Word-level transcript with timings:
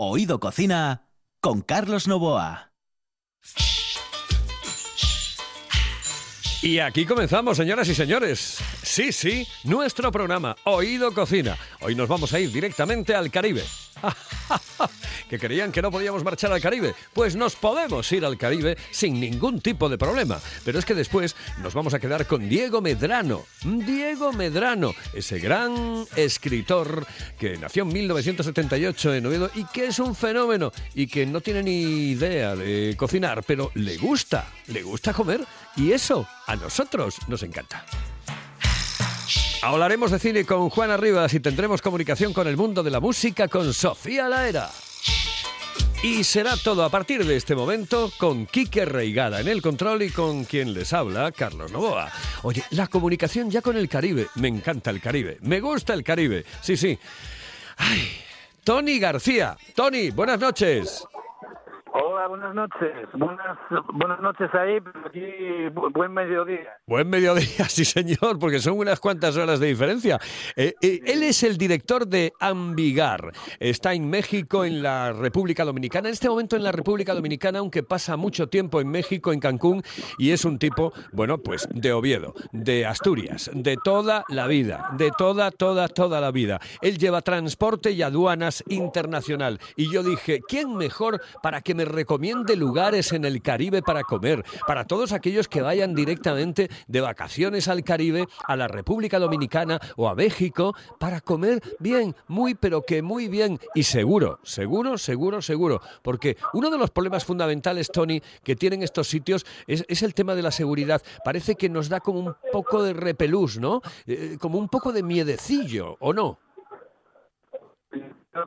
Oído 0.00 0.38
Cocina 0.38 1.08
con 1.40 1.60
Carlos 1.60 2.06
Novoa. 2.06 2.70
Y 6.62 6.78
aquí 6.78 7.04
comenzamos, 7.04 7.56
señoras 7.56 7.88
y 7.88 7.96
señores. 7.96 8.58
Sí, 8.84 9.10
sí, 9.10 9.48
nuestro 9.64 10.12
programa 10.12 10.54
Oído 10.62 11.12
Cocina. 11.12 11.58
Hoy 11.80 11.96
nos 11.96 12.08
vamos 12.08 12.32
a 12.32 12.38
ir 12.38 12.52
directamente 12.52 13.16
al 13.16 13.32
Caribe. 13.32 13.64
¿Que 15.28 15.38
creían 15.38 15.72
que 15.72 15.82
no 15.82 15.90
podíamos 15.90 16.24
marchar 16.24 16.52
al 16.52 16.60
Caribe? 16.60 16.94
Pues 17.12 17.36
nos 17.36 17.54
podemos 17.56 18.10
ir 18.12 18.24
al 18.24 18.38
Caribe 18.38 18.76
sin 18.90 19.20
ningún 19.20 19.60
tipo 19.60 19.88
de 19.88 19.98
problema. 19.98 20.40
Pero 20.64 20.78
es 20.78 20.84
que 20.84 20.94
después 20.94 21.36
nos 21.62 21.74
vamos 21.74 21.94
a 21.94 21.98
quedar 21.98 22.26
con 22.26 22.48
Diego 22.48 22.80
Medrano. 22.80 23.44
Diego 23.62 24.32
Medrano, 24.32 24.94
ese 25.12 25.38
gran 25.38 26.06
escritor 26.16 27.06
que 27.38 27.58
nació 27.58 27.82
en 27.82 27.92
1978 27.92 29.14
en 29.14 29.26
Oviedo 29.26 29.50
y 29.54 29.64
que 29.64 29.86
es 29.86 29.98
un 29.98 30.14
fenómeno 30.14 30.72
y 30.94 31.06
que 31.06 31.26
no 31.26 31.40
tiene 31.40 31.62
ni 31.62 32.10
idea 32.10 32.56
de 32.56 32.94
cocinar, 32.96 33.42
pero 33.44 33.70
le 33.74 33.96
gusta, 33.98 34.50
le 34.68 34.82
gusta 34.82 35.12
comer 35.12 35.40
y 35.76 35.92
eso 35.92 36.26
a 36.46 36.56
nosotros 36.56 37.16
nos 37.28 37.42
encanta. 37.42 37.84
Hablaremos 39.60 40.10
de 40.10 40.18
cine 40.18 40.44
con 40.44 40.70
Juana 40.70 40.96
Rivas 40.96 41.34
y 41.34 41.40
tendremos 41.40 41.82
comunicación 41.82 42.32
con 42.32 42.46
el 42.46 42.56
mundo 42.56 42.82
de 42.82 42.90
la 42.90 43.00
música 43.00 43.48
con 43.48 43.74
Sofía 43.74 44.28
Laera. 44.28 44.70
Y 46.02 46.22
será 46.22 46.56
todo 46.56 46.84
a 46.84 46.90
partir 46.90 47.26
de 47.26 47.36
este 47.36 47.56
momento 47.56 48.12
con 48.18 48.46
Quique 48.46 48.84
Reigada 48.84 49.40
en 49.40 49.48
el 49.48 49.60
control 49.60 50.02
y 50.02 50.10
con 50.10 50.44
quien 50.44 50.72
les 50.72 50.92
habla, 50.92 51.32
Carlos 51.32 51.72
Novoa. 51.72 52.12
Oye, 52.44 52.62
la 52.70 52.86
comunicación 52.86 53.50
ya 53.50 53.62
con 53.62 53.76
el 53.76 53.88
Caribe. 53.88 54.28
Me 54.36 54.46
encanta 54.46 54.90
el 54.90 55.00
Caribe. 55.00 55.38
Me 55.42 55.60
gusta 55.60 55.94
el 55.94 56.04
Caribe. 56.04 56.44
Sí, 56.62 56.76
sí. 56.76 56.96
Ay, 57.78 58.12
Tony 58.62 59.00
García. 59.00 59.56
Tony, 59.74 60.10
buenas 60.10 60.38
noches. 60.38 61.04
Buenas 62.28 62.54
noches. 62.54 62.92
Buenas, 63.14 63.56
buenas 63.94 64.20
noches 64.20 64.50
ahí, 64.52 64.76
aquí 65.06 65.68
buen 65.94 66.12
mediodía. 66.12 66.76
Buen 66.86 67.08
mediodía, 67.08 67.64
sí 67.70 67.86
señor, 67.86 68.38
porque 68.38 68.58
son 68.58 68.76
unas 68.78 69.00
cuantas 69.00 69.34
horas 69.38 69.60
de 69.60 69.68
diferencia. 69.68 70.20
Eh, 70.54 70.74
eh, 70.82 71.00
él 71.06 71.22
es 71.22 71.42
el 71.42 71.56
director 71.56 72.06
de 72.06 72.34
Ambigar. 72.38 73.32
Está 73.58 73.94
en 73.94 74.10
México, 74.10 74.66
en 74.66 74.82
la 74.82 75.14
República 75.14 75.64
Dominicana. 75.64 76.08
En 76.08 76.12
este 76.12 76.28
momento 76.28 76.54
en 76.54 76.64
la 76.64 76.72
República 76.72 77.14
Dominicana, 77.14 77.60
aunque 77.60 77.82
pasa 77.82 78.18
mucho 78.18 78.46
tiempo 78.46 78.82
en 78.82 78.88
México, 78.90 79.32
en 79.32 79.40
Cancún, 79.40 79.82
y 80.18 80.32
es 80.32 80.44
un 80.44 80.58
tipo, 80.58 80.92
bueno, 81.12 81.38
pues 81.38 81.66
de 81.72 81.94
Oviedo, 81.94 82.34
de 82.52 82.84
Asturias, 82.84 83.50
de 83.54 83.78
toda 83.82 84.24
la 84.28 84.46
vida, 84.46 84.90
de 84.98 85.10
toda, 85.16 85.50
toda, 85.50 85.88
toda 85.88 86.20
la 86.20 86.30
vida. 86.30 86.60
Él 86.82 86.98
lleva 86.98 87.22
transporte 87.22 87.92
y 87.92 88.02
aduanas 88.02 88.62
internacional. 88.68 89.60
Y 89.76 89.90
yo 89.90 90.02
dije, 90.02 90.40
¿quién 90.46 90.76
mejor 90.76 91.22
para 91.42 91.62
que 91.62 91.74
me 91.74 91.86
recomiende 91.86 92.17
lugares 92.56 93.12
en 93.12 93.24
el 93.24 93.42
Caribe 93.42 93.82
para 93.82 94.02
comer, 94.02 94.44
para 94.66 94.84
todos 94.84 95.12
aquellos 95.12 95.48
que 95.48 95.62
vayan 95.62 95.94
directamente 95.94 96.68
de 96.86 97.00
vacaciones 97.00 97.68
al 97.68 97.84
Caribe, 97.84 98.26
a 98.46 98.56
la 98.56 98.68
República 98.68 99.18
Dominicana 99.18 99.78
o 99.96 100.08
a 100.08 100.14
México, 100.14 100.74
para 100.98 101.20
comer 101.20 101.60
bien, 101.78 102.14
muy, 102.26 102.54
pero 102.54 102.82
que 102.82 103.02
muy 103.02 103.28
bien 103.28 103.58
y 103.74 103.84
seguro, 103.84 104.38
seguro, 104.42 104.98
seguro, 104.98 105.42
seguro. 105.42 105.80
Porque 106.02 106.36
uno 106.52 106.70
de 106.70 106.78
los 106.78 106.90
problemas 106.90 107.24
fundamentales, 107.24 107.90
Tony, 107.90 108.20
que 108.42 108.56
tienen 108.56 108.82
estos 108.82 109.08
sitios 109.08 109.46
es, 109.66 110.02
el 110.02 110.14
tema 110.14 110.34
de 110.34 110.42
la 110.42 110.50
seguridad. 110.50 111.02
Parece 111.24 111.54
que 111.54 111.68
nos 111.68 111.88
da 111.88 112.00
como 112.00 112.20
un 112.20 112.34
poco 112.52 112.82
de 112.82 112.92
repelús, 112.92 113.58
¿no? 113.58 113.80
Eh, 114.06 114.36
como 114.40 114.58
un 114.58 114.68
poco 114.68 114.92
de 114.92 115.02
miedecillo, 115.02 115.96
¿o 116.00 116.12
no? 116.12 116.38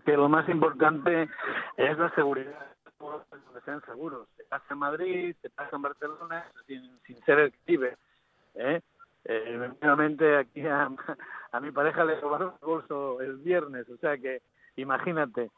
Que 0.05 0.13
lo 0.13 0.29
más 0.29 0.47
importante 0.47 1.23
es 1.77 1.97
la 1.97 2.13
seguridad 2.15 2.70
donde 3.01 3.61
sean 3.65 3.81
seguros. 3.85 4.27
Se 4.37 4.43
pasa 4.45 4.65
en 4.71 4.77
Madrid, 4.77 5.35
se 5.41 5.49
pasa 5.49 5.75
en 5.75 5.81
Barcelona, 5.81 6.45
sin, 6.67 6.99
ser 7.25 7.39
el 7.39 7.53
Caribe. 7.65 7.97
¿eh? 8.55 8.81
Eh, 9.25 9.69
aquí 10.39 10.65
a, 10.65 10.89
mi 11.59 11.71
pareja 11.71 12.03
le 12.03 12.19
robaron 12.19 12.53
el 12.61 12.67
bolso 12.67 13.21
el 13.21 13.37
viernes, 13.37 13.87
o 13.89 13.97
sea 13.97 14.17
que 14.17 14.41
imagínate, 14.77 15.51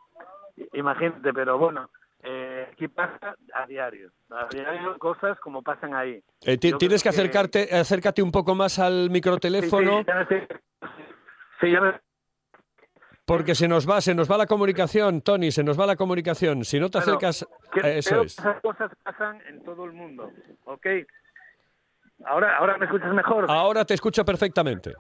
imagínate, 0.74 1.34
pero 1.34 1.58
bueno, 1.58 1.90
eh, 2.24 2.68
aquí 2.72 2.90
pasa 2.90 3.36
a 3.54 3.66
diario, 3.66 4.12
a 4.32 4.48
diario 4.52 4.98
cosas 4.98 5.40
como 5.40 5.62
pasan 5.62 5.94
ahí. 5.94 6.22
Eh, 6.42 6.58
tienes 6.58 7.04
que 7.04 7.10
acercarte, 7.10 7.70
acércate 7.74 8.22
un 8.22 8.32
poco 8.32 8.54
más 8.54 8.80
al 8.80 9.10
microteléfono. 9.10 10.04
Sí, 11.62 11.72
ya 11.72 11.80
me, 11.80 11.94
porque 13.34 13.56
se 13.56 13.68
nos 13.68 13.90
va, 13.90 14.00
se 14.00 14.14
nos 14.14 14.30
va 14.30 14.38
la 14.38 14.46
comunicación, 14.46 15.22
Tony, 15.22 15.50
se 15.50 15.64
nos 15.64 15.80
va 15.80 15.88
la 15.88 15.96
comunicación. 15.96 16.64
Si 16.64 16.80
no 16.80 16.88
te 16.90 17.00
acercas, 17.00 17.48
eso 17.84 18.22
es. 18.22 18.38
Esas 18.38 18.62
cosas 18.62 18.92
pasan 19.02 19.42
en 19.48 19.64
todo 19.64 19.86
el 19.86 19.92
mundo, 19.92 20.32
¿ok? 20.66 20.86
Ahora, 22.26 22.58
ahora 22.58 22.78
me 22.78 22.86
escuchas 22.86 23.12
mejor. 23.12 23.46
Ahora 23.50 23.86
te 23.86 23.96
escucho 23.96 24.24
perfectamente. 24.24 24.94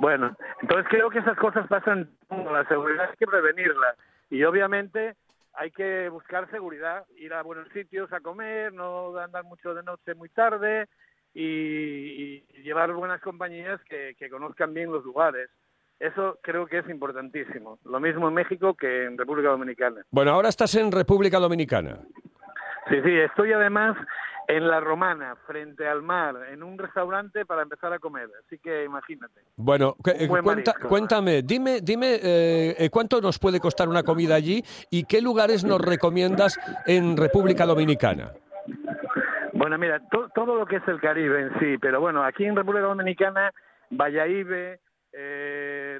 Bueno, 0.00 0.36
entonces 0.60 0.86
creo 0.90 1.08
que 1.08 1.20
esas 1.20 1.38
cosas 1.38 1.68
pasan. 1.68 2.10
La 2.30 2.66
seguridad 2.66 3.10
hay 3.10 3.16
que 3.16 3.28
prevenirla 3.28 3.94
y 4.28 4.42
obviamente 4.42 5.14
hay 5.52 5.70
que 5.70 6.08
buscar 6.08 6.50
seguridad, 6.50 7.06
ir 7.16 7.32
a 7.32 7.44
buenos 7.44 7.68
sitios 7.68 8.12
a 8.12 8.18
comer, 8.18 8.72
no 8.72 9.16
andar 9.18 9.44
mucho 9.44 9.72
de 9.72 9.84
noche 9.84 10.14
muy 10.14 10.30
tarde 10.30 10.88
y, 11.32 12.40
llevar 12.64 12.92
buenas 12.92 13.20
compañías 13.20 13.80
que 13.84 14.28
conozcan 14.28 14.74
bien 14.74 14.90
los 14.90 15.04
lugares. 15.04 15.48
Eso 15.98 16.38
creo 16.42 16.66
que 16.66 16.78
es 16.78 16.88
importantísimo. 16.88 17.78
Lo 17.84 18.00
mismo 18.00 18.28
en 18.28 18.34
México 18.34 18.74
que 18.74 19.04
en 19.04 19.16
República 19.16 19.48
Dominicana. 19.48 20.02
Bueno, 20.10 20.32
ahora 20.32 20.48
estás 20.48 20.74
en 20.74 20.92
República 20.92 21.38
Dominicana. 21.38 22.00
Sí, 22.88 22.96
sí, 23.02 23.18
estoy 23.18 23.52
además 23.52 23.96
en 24.48 24.68
La 24.68 24.78
Romana, 24.78 25.36
frente 25.46 25.88
al 25.88 26.02
mar, 26.02 26.36
en 26.52 26.62
un 26.62 26.78
restaurante 26.78 27.44
para 27.44 27.62
empezar 27.62 27.92
a 27.92 27.98
comer. 27.98 28.28
Así 28.44 28.58
que 28.58 28.84
imagínate. 28.84 29.40
Bueno, 29.56 29.96
eh, 30.06 30.28
cuéntame, 30.88 31.42
dime, 31.42 31.80
dime 31.82 32.14
eh, 32.14 32.76
eh, 32.78 32.90
cuánto 32.90 33.20
nos 33.20 33.38
puede 33.38 33.58
costar 33.58 33.88
una 33.88 34.02
comida 34.02 34.34
allí 34.34 34.62
y 34.90 35.04
qué 35.04 35.20
lugares 35.20 35.64
nos 35.64 35.80
recomiendas 35.80 36.58
en 36.86 37.16
República 37.16 37.66
Dominicana. 37.66 38.32
Bueno, 39.52 39.78
mira, 39.78 40.00
todo 40.10 40.54
lo 40.54 40.66
que 40.66 40.76
es 40.76 40.86
el 40.86 41.00
Caribe 41.00 41.40
en 41.40 41.58
sí, 41.58 41.78
pero 41.78 42.00
bueno, 42.00 42.22
aquí 42.22 42.44
en 42.44 42.54
República 42.54 42.86
Dominicana, 42.86 43.50
Valladolid, 43.90 44.46
eh, 44.48 44.76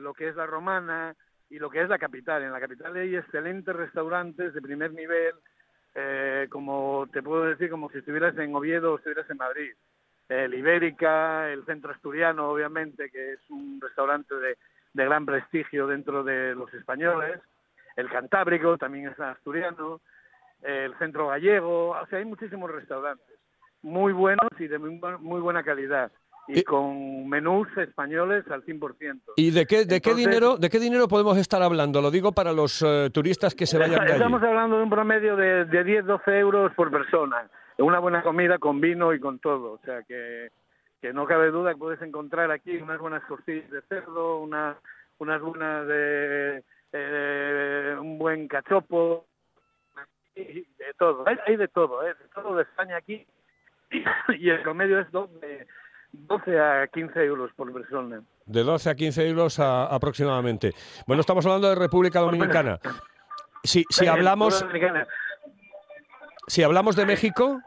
lo 0.01 0.15
que 0.15 0.29
es 0.29 0.37
la 0.37 0.47
romana 0.47 1.15
y 1.51 1.59
lo 1.59 1.71
que 1.71 1.83
es 1.83 1.89
la 1.89 1.99
capital. 1.99 2.43
En 2.43 2.53
la 2.53 2.61
capital 2.61 2.97
hay 2.97 3.17
excelentes 3.17 3.75
restaurantes 3.75 4.55
de 4.55 4.63
primer 4.63 4.93
nivel, 4.93 5.35
eh, 5.95 6.47
como 6.51 7.07
te 7.13 7.23
puedo 7.23 7.45
decir, 7.45 7.71
como 7.71 7.91
si 7.91 7.99
estuvieras 7.99 8.37
en 8.39 8.55
Oviedo 8.55 8.93
o 8.93 8.97
estuvieras 8.97 9.29
en 9.31 9.37
Madrid. 9.37 9.73
El 10.29 10.55
Ibérica, 10.55 11.51
el 11.51 11.65
Centro 11.65 11.93
Asturiano, 11.93 12.49
obviamente, 12.49 13.11
que 13.11 13.35
es 13.35 13.51
un 13.51 13.81
restaurante 13.81 14.35
de, 14.35 14.57
gran 14.93 15.25
prestigio 15.25 15.87
dentro 15.87 16.25
de 16.25 16.55
los 16.55 16.73
españoles. 16.75 17.41
El 17.95 18.09
Cantábrico, 18.11 18.77
también 18.77 19.09
es 19.09 19.21
asturiano. 19.21 20.01
El 20.63 20.97
Centro 20.99 21.29
Gallego, 21.29 21.91
o 21.91 22.07
sea, 22.07 22.19
hay 22.19 22.25
muchísimos 22.25 22.71
restaurantes 22.71 23.37
muy 23.83 24.13
buenos 24.13 24.51
y 24.59 24.67
de 24.67 24.79
muy 24.79 25.41
buena 25.41 25.63
calidad 25.63 26.11
y 26.49 26.63
con 26.63 27.29
menús 27.29 27.69
españoles 27.77 28.45
al 28.51 28.65
100%. 28.65 29.21
¿Y 29.37 29.51
de 29.51 29.67
qué, 29.67 29.85
de 29.85 30.01
qué 30.01 30.15
dinero 30.15 30.57
de 30.57 30.69
qué 30.71 30.79
dinero 30.79 31.09
podemos 31.09 31.37
estar 31.39 31.63
hablando? 31.63 32.01
Lo 32.01 32.11
digo 32.11 32.33
para 32.33 32.53
los 32.53 32.83
eh, 32.83 33.11
turistas 33.13 33.55
que 33.55 33.67
se 33.67 33.79
vayan 33.79 34.05
de 34.05 34.13
Estamos 34.13 34.43
hablando 34.43 34.77
de 34.77 34.83
un 34.83 34.91
promedio 34.91 35.37
de, 35.37 35.65
de 35.65 36.03
10-12 36.05 36.39
euros 36.39 36.73
por 36.75 36.91
persona. 36.91 37.49
Una 37.79 37.99
buena 37.99 38.23
comida 38.23 38.59
con 38.59 38.81
vino 38.81 39.13
y 39.13 39.21
con 39.21 39.39
todo. 39.39 39.73
O 39.73 39.81
sea 39.85 40.03
que, 40.03 40.51
que 41.01 41.13
no 41.13 41.27
cabe 41.27 41.51
duda 41.51 41.73
que 41.73 41.79
puedes 41.79 42.01
encontrar 42.03 42.51
aquí 42.51 42.77
unas 42.77 42.99
buenas 42.99 43.25
costillas 43.25 43.71
de 43.71 43.83
cerdo, 43.83 44.39
unas 44.39 44.77
buenas 45.19 45.87
de 45.87 46.63
eh, 46.93 47.97
un 48.01 48.19
buen 48.19 48.49
cachopo, 48.49 49.27
de 50.35 50.95
todo. 50.99 51.25
Hay, 51.27 51.57
de 51.57 51.69
todo, 51.69 52.07
¿eh? 52.07 52.15
de 52.15 52.29
todo 52.35 52.57
de 52.57 52.63
España 52.63 52.97
aquí. 52.97 53.27
Y 54.39 54.51
el 54.51 54.63
promedio 54.63 55.01
es 55.01 55.11
de 55.13 55.67
12 56.27 56.61
a 56.61 56.87
15 56.89 57.25
euros 57.25 57.51
por 57.55 57.73
persona. 57.73 58.23
De 58.45 58.63
12 58.63 58.91
a 58.91 58.95
15 58.95 59.29
euros 59.29 59.59
aproximadamente. 59.59 60.73
Bueno, 61.07 61.21
estamos 61.21 61.45
hablando 61.47 61.69
de 61.69 61.75
República 61.75 62.21
Dominicana. 62.21 62.79
Si, 63.63 63.85
si 63.91 64.07
hablamos... 64.07 64.65
Si 66.47 66.63
hablamos 66.63 66.97
de 66.97 67.07
México... 67.07 67.61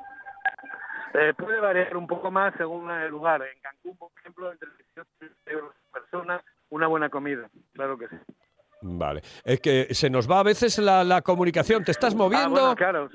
Eh, 1.14 1.34
puede 1.36 1.60
variar 1.60 1.98
un 1.98 2.06
poco 2.06 2.30
más 2.30 2.54
según 2.56 2.90
el 2.92 3.10
lugar. 3.10 3.42
En 3.42 3.60
Cancún, 3.62 3.98
por 3.98 4.12
ejemplo, 4.20 4.52
entre 4.52 4.70
18 4.96 5.10
euros 5.48 5.74
por 5.92 6.02
persona, 6.02 6.42
una 6.70 6.88
buena 6.88 7.10
comida. 7.10 7.50
Claro 7.74 7.98
que 7.98 8.08
sí. 8.08 8.16
Vale. 8.82 9.22
Es 9.44 9.60
que 9.60 9.94
se 9.94 10.10
nos 10.10 10.30
va 10.30 10.40
a 10.40 10.44
veces 10.44 10.78
la, 10.78 11.22
comunicación. 11.22 11.84
¿Te 11.84 11.92
estás 11.92 12.14
ah, 12.14 12.18
moviendo? 12.18 12.76
claro. 12.76 13.10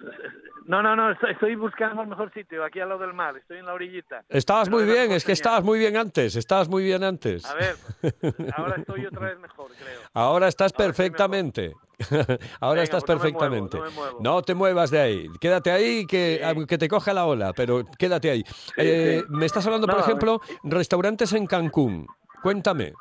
No, 0.66 0.82
no, 0.82 0.96
no, 0.96 1.10
estoy, 1.10 1.54
buscando 1.56 2.00
el 2.02 2.08
mejor 2.08 2.32
sitio, 2.32 2.64
aquí 2.64 2.80
al 2.80 2.88
lado 2.88 3.00
del 3.02 3.12
mar, 3.12 3.36
estoy 3.36 3.58
en 3.58 3.66
la 3.66 3.74
orillita. 3.74 4.22
Estabas 4.30 4.70
muy 4.70 4.84
bien, 4.84 5.12
es 5.12 5.24
que 5.24 5.32
estabas 5.32 5.62
muy 5.62 5.78
bien 5.78 5.96
antes, 5.96 6.36
estabas 6.36 6.68
muy 6.70 6.82
bien 6.84 7.04
antes. 7.04 7.44
A 7.44 7.54
ver, 7.54 7.74
ahora 8.56 8.76
estoy 8.78 9.04
otra 9.04 9.26
vez 9.28 9.38
mejor, 9.38 9.66
creo. 9.78 10.00
Ahora 10.14 10.48
estás 10.48 10.72
Ahora 10.72 10.86
perfectamente. 10.86 11.72
Ahora 12.60 12.80
Venga, 12.80 12.82
estás 12.82 13.04
pues 13.04 13.18
no 13.18 13.24
me 13.24 13.30
muevo, 13.32 13.68
perfectamente. 13.68 13.78
no 13.78 13.84
me 13.84 13.90
muevo. 13.90 14.18
No 14.20 14.42
te 14.42 14.54
muevas 14.54 14.90
de 14.90 15.00
ahí. 15.00 15.28
Quédate 15.40 15.70
ahí 15.70 16.06
que, 16.06 16.40
Sí. 16.54 16.66
que 16.66 16.78
te 16.78 16.88
coja 16.88 17.12
la 17.12 17.26
ola, 17.26 17.52
pero 17.54 17.84
quédate 17.98 18.30
ahí. 18.30 18.42
Eh, 18.76 19.20
sí. 19.20 19.26
Me 19.28 19.46
estás 19.46 19.64
hablando, 19.66 19.86
por 19.86 20.00
ejemplo, 20.00 20.40
restaurantes 20.64 21.32
en 21.34 21.46
Cancún. 21.46 22.06
Cuéntame, 22.42 22.94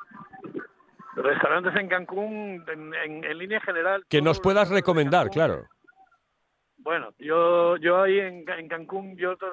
Restaurantes 1.15 1.75
en 1.75 1.87
Cancún, 1.89 2.65
en, 2.67 2.93
en- 2.93 3.23
en 3.23 3.37
línea 3.37 3.61
general. 3.61 4.03
que 4.09 4.21
nos 4.21 4.39
puedas 4.39 4.69
recomendar, 4.69 5.27
Cancún- 5.27 5.33
claro. 5.33 5.63
Bueno, 6.83 7.13
yo, 7.17 7.77
yo 7.77 8.01
ahí 8.01 8.19
en, 8.19 8.45
en 8.49 8.67
Cancún, 8.67 9.15
yo 9.15 9.37
te, 9.37 9.45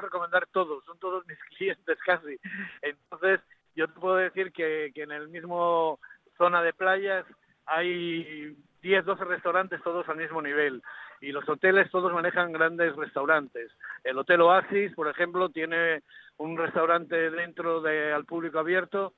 recomendar 0.00 0.46
todos, 0.52 0.84
son 0.84 0.98
todos 0.98 1.26
mis 1.26 1.38
clientes 1.56 1.98
casi. 2.04 2.38
Entonces, 2.82 3.40
yo 3.74 3.88
te 3.88 3.98
puedo 3.98 4.16
decir 4.16 4.52
que, 4.52 4.92
que 4.94 5.02
en 5.02 5.12
el 5.12 5.28
mismo 5.28 5.98
zona 6.36 6.62
de 6.62 6.74
playas 6.74 7.24
hay 7.64 8.54
10, 8.82 9.04
12 9.04 9.24
restaurantes 9.24 9.82
todos 9.82 10.06
al 10.08 10.18
mismo 10.18 10.42
nivel. 10.42 10.82
Y 11.20 11.32
los 11.32 11.48
hoteles 11.48 11.90
todos 11.90 12.12
manejan 12.12 12.52
grandes 12.52 12.94
restaurantes. 12.96 13.72
El 14.04 14.18
Hotel 14.18 14.42
Oasis, 14.42 14.94
por 14.94 15.08
ejemplo, 15.08 15.48
tiene 15.48 16.02
un 16.36 16.56
restaurante 16.56 17.30
dentro 17.30 17.80
de 17.80 18.12
al 18.12 18.26
público 18.26 18.58
abierto 18.58 19.14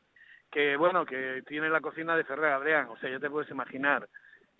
que, 0.51 0.77
bueno, 0.77 1.05
que 1.05 1.43
tiene 1.47 1.69
la 1.69 1.81
cocina 1.81 2.17
de 2.17 2.25
Ferrer 2.25 2.53
Adrián, 2.53 2.89
o 2.89 2.97
sea, 2.99 3.11
ya 3.11 3.21
te 3.21 3.31
puedes 3.31 3.51
imaginar 3.51 4.09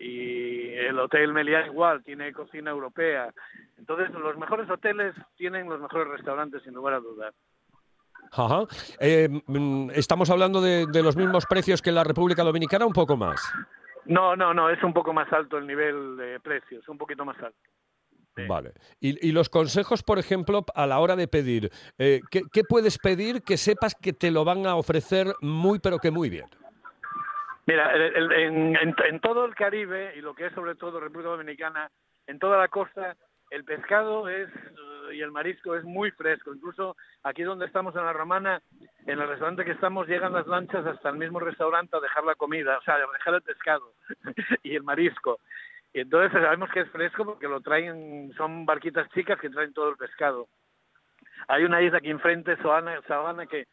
y 0.01 0.73
el 0.73 0.97
Hotel 0.99 1.33
Meliá 1.33 1.65
igual, 1.65 2.03
tiene 2.03 2.33
cocina 2.33 2.71
europea. 2.71 3.31
Entonces, 3.77 4.11
los 4.11 4.37
mejores 4.37 4.69
hoteles 4.69 5.13
tienen 5.37 5.69
los 5.69 5.79
mejores 5.79 6.07
restaurantes, 6.07 6.63
sin 6.63 6.73
lugar 6.73 6.95
a 6.95 6.99
dudas. 6.99 7.33
Ajá. 8.31 8.65
Eh, 8.99 9.27
mm, 9.47 9.91
¿Estamos 9.93 10.29
hablando 10.29 10.61
de, 10.61 10.85
de 10.87 11.03
los 11.03 11.15
mismos 11.17 11.45
precios 11.45 11.81
que 11.81 11.89
en 11.89 11.95
la 11.95 12.03
República 12.03 12.43
Dominicana? 12.43 12.85
Un 12.85 12.93
poco 12.93 13.17
más. 13.17 13.41
No, 14.05 14.35
no, 14.35 14.53
no, 14.53 14.69
es 14.69 14.81
un 14.83 14.93
poco 14.93 15.13
más 15.13 15.31
alto 15.31 15.57
el 15.57 15.67
nivel 15.67 16.17
de 16.17 16.39
precios, 16.39 16.87
un 16.89 16.97
poquito 16.97 17.25
más 17.25 17.37
alto. 17.37 17.59
Sí. 18.35 18.43
Vale. 18.47 18.73
Y, 19.01 19.27
y 19.27 19.31
los 19.33 19.49
consejos, 19.49 20.03
por 20.03 20.17
ejemplo, 20.17 20.65
a 20.73 20.87
la 20.87 20.99
hora 20.99 21.15
de 21.17 21.27
pedir. 21.27 21.69
eh, 21.97 22.21
¿qué, 22.31 22.41
qué 22.51 22.63
puedes 22.63 22.97
pedir 22.97 23.41
que 23.41 23.57
sepas 23.57 23.93
que 23.93 24.13
te 24.13 24.31
lo 24.31 24.45
van 24.45 24.65
a 24.65 24.75
ofrecer 24.75 25.35
muy, 25.41 25.79
pero 25.79 25.99
que 25.99 26.11
muy 26.11 26.29
bien? 26.29 26.45
Mira, 27.67 27.93
el- 27.93 28.31
en, 28.31 28.75
en- 28.75 29.19
todo 29.19 29.45
el 29.45 29.55
Caribe 29.55 30.13
y 30.15 30.21
lo 30.21 30.33
que 30.33 30.47
es 30.47 30.53
sobre 30.53 30.75
todo 30.75 30.99
República 30.99 31.29
Dominicana, 31.31 31.89
en 32.27 32.39
toda 32.39 32.57
la 32.57 32.67
costa, 32.67 33.15
el 33.51 33.63
pescado 33.63 34.27
es 34.29 34.49
eh, 34.49 35.15
y 35.15 35.21
el 35.21 35.31
marisco 35.31 35.75
es 35.75 35.83
muy 35.83 36.09
fresco. 36.11 36.53
Incluso 36.53 36.95
aquí 37.23 37.43
donde 37.43 37.65
estamos 37.65 37.95
en 37.95 38.05
la 38.05 38.13
Romana, 38.13 38.61
en 39.05 39.19
el 39.19 39.27
restaurante 39.27 39.65
que 39.65 39.71
estamos, 39.71 40.07
llegan 40.07 40.33
las 40.33 40.47
lanchas 40.47 40.85
hasta 40.85 41.09
el 41.09 41.17
mismo 41.17 41.39
restaurante 41.39 41.97
a 41.97 41.99
dejar 41.99 42.23
la 42.23 42.35
comida, 42.35 42.77
o 42.77 42.81
sea, 42.81 42.95
a 42.95 42.99
dejar 42.99 43.35
el 43.35 43.41
pescado 43.41 43.93
y 44.63 44.75
el 44.75 44.83
marisco. 44.83 45.39
Y 45.93 45.99
entonces 45.99 46.31
sabemos 46.31 46.69
que 46.71 46.79
es 46.81 46.89
fresco 46.89 47.25
porque 47.25 47.47
lo 47.49 47.59
traen, 47.61 48.31
son 48.37 48.65
barquitas 48.65 49.09
chicas 49.11 49.39
que 49.39 49.49
traen 49.49 49.73
todo 49.73 49.89
el 49.89 49.97
pescado. 49.97 50.47
Hay 51.49 51.63
una 51.65 51.81
isla 51.81 51.97
aquí 51.97 52.09
enfrente, 52.09 52.55
Sabana, 52.57 53.01
Sabana 53.07 53.45
que, 53.45 53.65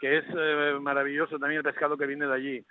que 0.00 0.18
es 0.18 0.24
eh, 0.34 0.78
maravilloso 0.80 1.38
también 1.38 1.58
el 1.58 1.64
pescado 1.64 1.96
que 1.98 2.06
viene 2.06 2.26
de 2.26 2.34
allí. 2.34 2.64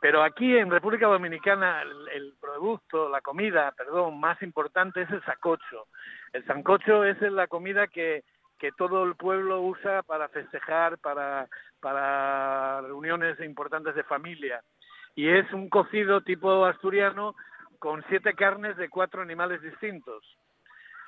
Pero 0.00 0.22
aquí 0.22 0.56
en 0.56 0.70
República 0.70 1.06
Dominicana 1.06 1.82
el, 1.82 2.08
el 2.08 2.34
producto, 2.40 3.08
la 3.08 3.20
comida, 3.20 3.72
perdón, 3.76 4.18
más 4.18 4.40
importante 4.42 5.02
es 5.02 5.10
el 5.10 5.22
sacocho. 5.24 5.88
El 6.32 6.44
sancocho 6.46 7.04
es 7.04 7.20
la 7.20 7.46
comida 7.48 7.86
que, 7.86 8.24
que 8.58 8.72
todo 8.72 9.04
el 9.04 9.14
pueblo 9.16 9.60
usa 9.62 10.02
para 10.02 10.28
festejar, 10.28 10.98
para, 10.98 11.48
para 11.80 12.82
reuniones 12.82 13.40
importantes 13.40 13.94
de 13.94 14.04
familia. 14.04 14.62
Y 15.16 15.28
es 15.28 15.50
un 15.52 15.68
cocido 15.68 16.20
tipo 16.20 16.64
asturiano 16.64 17.34
con 17.78 18.04
siete 18.08 18.34
carnes 18.34 18.76
de 18.76 18.88
cuatro 18.88 19.22
animales 19.22 19.60
distintos. 19.62 20.22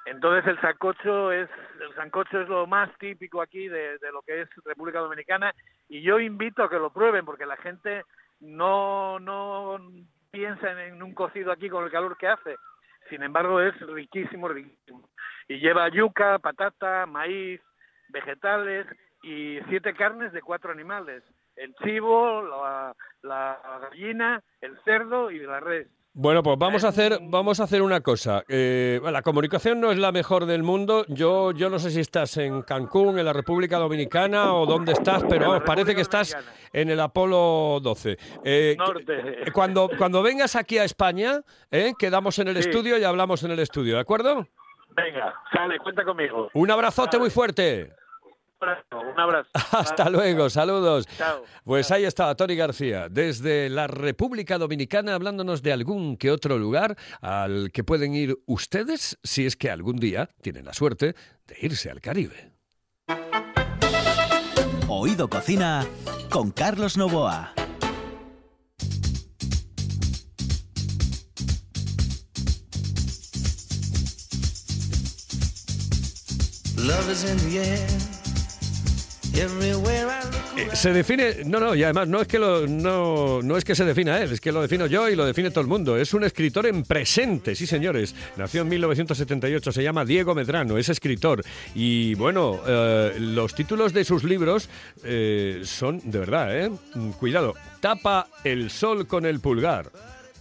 Entonces 0.04 0.44
el 0.48 0.60
sancocho 0.60 1.30
es 1.30 1.48
el 1.80 1.94
sancocho 1.94 2.40
es 2.40 2.48
lo 2.48 2.66
más 2.66 2.90
típico 2.98 3.40
aquí 3.40 3.68
de, 3.68 3.98
de 3.98 4.12
lo 4.12 4.22
que 4.22 4.40
es 4.40 4.48
República 4.64 4.98
Dominicana 4.98 5.54
y 5.88 6.02
yo 6.02 6.18
invito 6.18 6.64
a 6.64 6.68
que 6.68 6.78
lo 6.78 6.90
prueben 6.90 7.24
porque 7.24 7.46
la 7.46 7.56
gente 7.58 8.02
no 8.42 9.18
no 9.18 9.78
piensa 10.30 10.84
en 10.84 11.02
un 11.02 11.14
cocido 11.14 11.52
aquí 11.52 11.68
con 11.68 11.84
el 11.84 11.90
calor 11.90 12.16
que 12.18 12.28
hace. 12.28 12.56
Sin 13.08 13.22
embargo 13.22 13.60
es 13.60 13.78
riquísimo, 13.80 14.48
riquísimo. 14.48 15.08
Y 15.48 15.58
lleva 15.58 15.88
yuca, 15.88 16.38
patata, 16.38 17.06
maíz, 17.06 17.60
vegetales 18.08 18.86
y 19.22 19.58
siete 19.68 19.94
carnes 19.94 20.32
de 20.32 20.42
cuatro 20.42 20.72
animales. 20.72 21.22
El 21.56 21.74
chivo, 21.76 22.42
la 23.22 23.78
gallina, 23.82 24.42
el 24.60 24.78
cerdo 24.84 25.30
y 25.30 25.38
la 25.40 25.60
res. 25.60 25.88
Bueno, 26.14 26.42
pues 26.42 26.58
vamos 26.58 26.84
a 26.84 26.88
hacer, 26.88 27.18
vamos 27.22 27.58
a 27.58 27.64
hacer 27.64 27.80
una 27.80 28.02
cosa. 28.02 28.44
Eh, 28.46 29.00
la 29.02 29.22
comunicación 29.22 29.80
no 29.80 29.90
es 29.90 29.96
la 29.98 30.12
mejor 30.12 30.44
del 30.44 30.62
mundo. 30.62 31.06
Yo, 31.08 31.52
yo 31.52 31.70
no 31.70 31.78
sé 31.78 31.90
si 31.90 32.00
estás 32.00 32.36
en 32.36 32.60
Cancún, 32.62 33.18
en 33.18 33.24
la 33.24 33.32
República 33.32 33.78
Dominicana 33.78 34.52
o 34.52 34.66
dónde 34.66 34.92
estás, 34.92 35.24
pero 35.26 35.48
vamos, 35.48 35.62
parece 35.64 35.94
que 35.94 36.02
estás 36.02 36.36
en 36.74 36.90
el 36.90 37.00
Apolo 37.00 37.80
12. 37.82 38.18
Eh, 38.44 38.76
Norte. 38.78 39.38
que- 39.46 39.52
Cuando, 39.52 39.88
cuando 39.96 40.22
vengas 40.22 40.54
aquí 40.54 40.76
a 40.76 40.84
España, 40.84 41.40
eh, 41.70 41.92
quedamos 41.98 42.38
en 42.38 42.48
el 42.48 42.56
Sí. 42.62 42.68
estudio 42.68 42.98
y 42.98 43.04
hablamos 43.04 43.42
en 43.44 43.52
el 43.52 43.60
estudio, 43.60 43.94
¿de 43.94 44.00
acuerdo? 44.00 44.46
Venga, 44.94 45.32
sale, 45.50 45.78
cuenta 45.78 46.04
conmigo. 46.04 46.50
Un 46.52 46.70
abrazote 46.70 47.18
muy 47.18 47.30
fuerte. 47.30 47.90
Un 48.62 49.20
abrazo. 49.20 49.50
Hasta 49.72 50.08
luego, 50.08 50.48
saludos. 50.48 51.06
Chao. 51.16 51.42
Pues 51.64 51.90
ahí 51.90 52.04
estaba 52.04 52.34
Tony 52.36 52.54
García, 52.54 53.08
desde 53.08 53.68
la 53.68 53.86
República 53.86 54.58
Dominicana, 54.58 55.14
hablándonos 55.14 55.62
de 55.62 55.72
algún 55.72 56.16
que 56.16 56.30
otro 56.30 56.58
lugar 56.58 56.96
al 57.20 57.72
que 57.72 57.82
pueden 57.82 58.14
ir 58.14 58.36
ustedes 58.46 59.18
si 59.22 59.46
es 59.46 59.56
que 59.56 59.70
algún 59.70 59.96
día 59.96 60.28
tienen 60.42 60.64
la 60.64 60.74
suerte 60.74 61.14
de 61.46 61.56
irse 61.60 61.90
al 61.90 62.00
Caribe. 62.00 62.52
Oído 64.88 65.28
Cocina 65.28 65.86
con 66.30 66.50
Carlos 66.50 66.96
Novoa. 66.96 67.54
Love 76.76 77.10
is 77.10 77.24
in 77.24 77.36
the 77.48 77.58
air. 77.58 78.11
Eh, 80.56 80.68
se 80.74 80.92
define, 80.92 81.44
no, 81.46 81.58
no, 81.58 81.74
y 81.74 81.82
además 81.82 82.08
no 82.08 82.20
es 82.20 82.28
que 82.28 82.38
lo, 82.38 82.66
no, 82.66 83.40
no 83.42 83.56
es 83.56 83.64
que 83.64 83.74
se 83.74 83.84
defina 83.84 84.20
él, 84.20 84.32
es 84.32 84.40
que 84.40 84.52
lo 84.52 84.60
defino 84.60 84.86
yo 84.86 85.08
y 85.08 85.16
lo 85.16 85.24
define 85.24 85.50
todo 85.50 85.62
el 85.62 85.66
mundo. 85.66 85.96
Es 85.96 86.12
un 86.12 86.24
escritor 86.24 86.66
en 86.66 86.82
presente, 86.82 87.54
sí 87.54 87.66
señores. 87.66 88.14
Nació 88.36 88.62
en 88.62 88.68
1978, 88.68 89.72
se 89.72 89.82
llama 89.82 90.04
Diego 90.04 90.34
Medrano, 90.34 90.76
es 90.76 90.88
escritor 90.88 91.42
y 91.74 92.14
bueno, 92.14 92.60
eh, 92.66 93.14
los 93.18 93.54
títulos 93.54 93.92
de 93.92 94.04
sus 94.04 94.24
libros 94.24 94.68
eh, 95.04 95.62
son 95.64 96.00
de 96.04 96.18
verdad, 96.18 96.56
¿eh? 96.56 96.70
Cuidado, 97.18 97.54
tapa 97.80 98.28
el 98.44 98.70
sol 98.70 99.06
con 99.06 99.24
el 99.24 99.40
pulgar. 99.40 99.90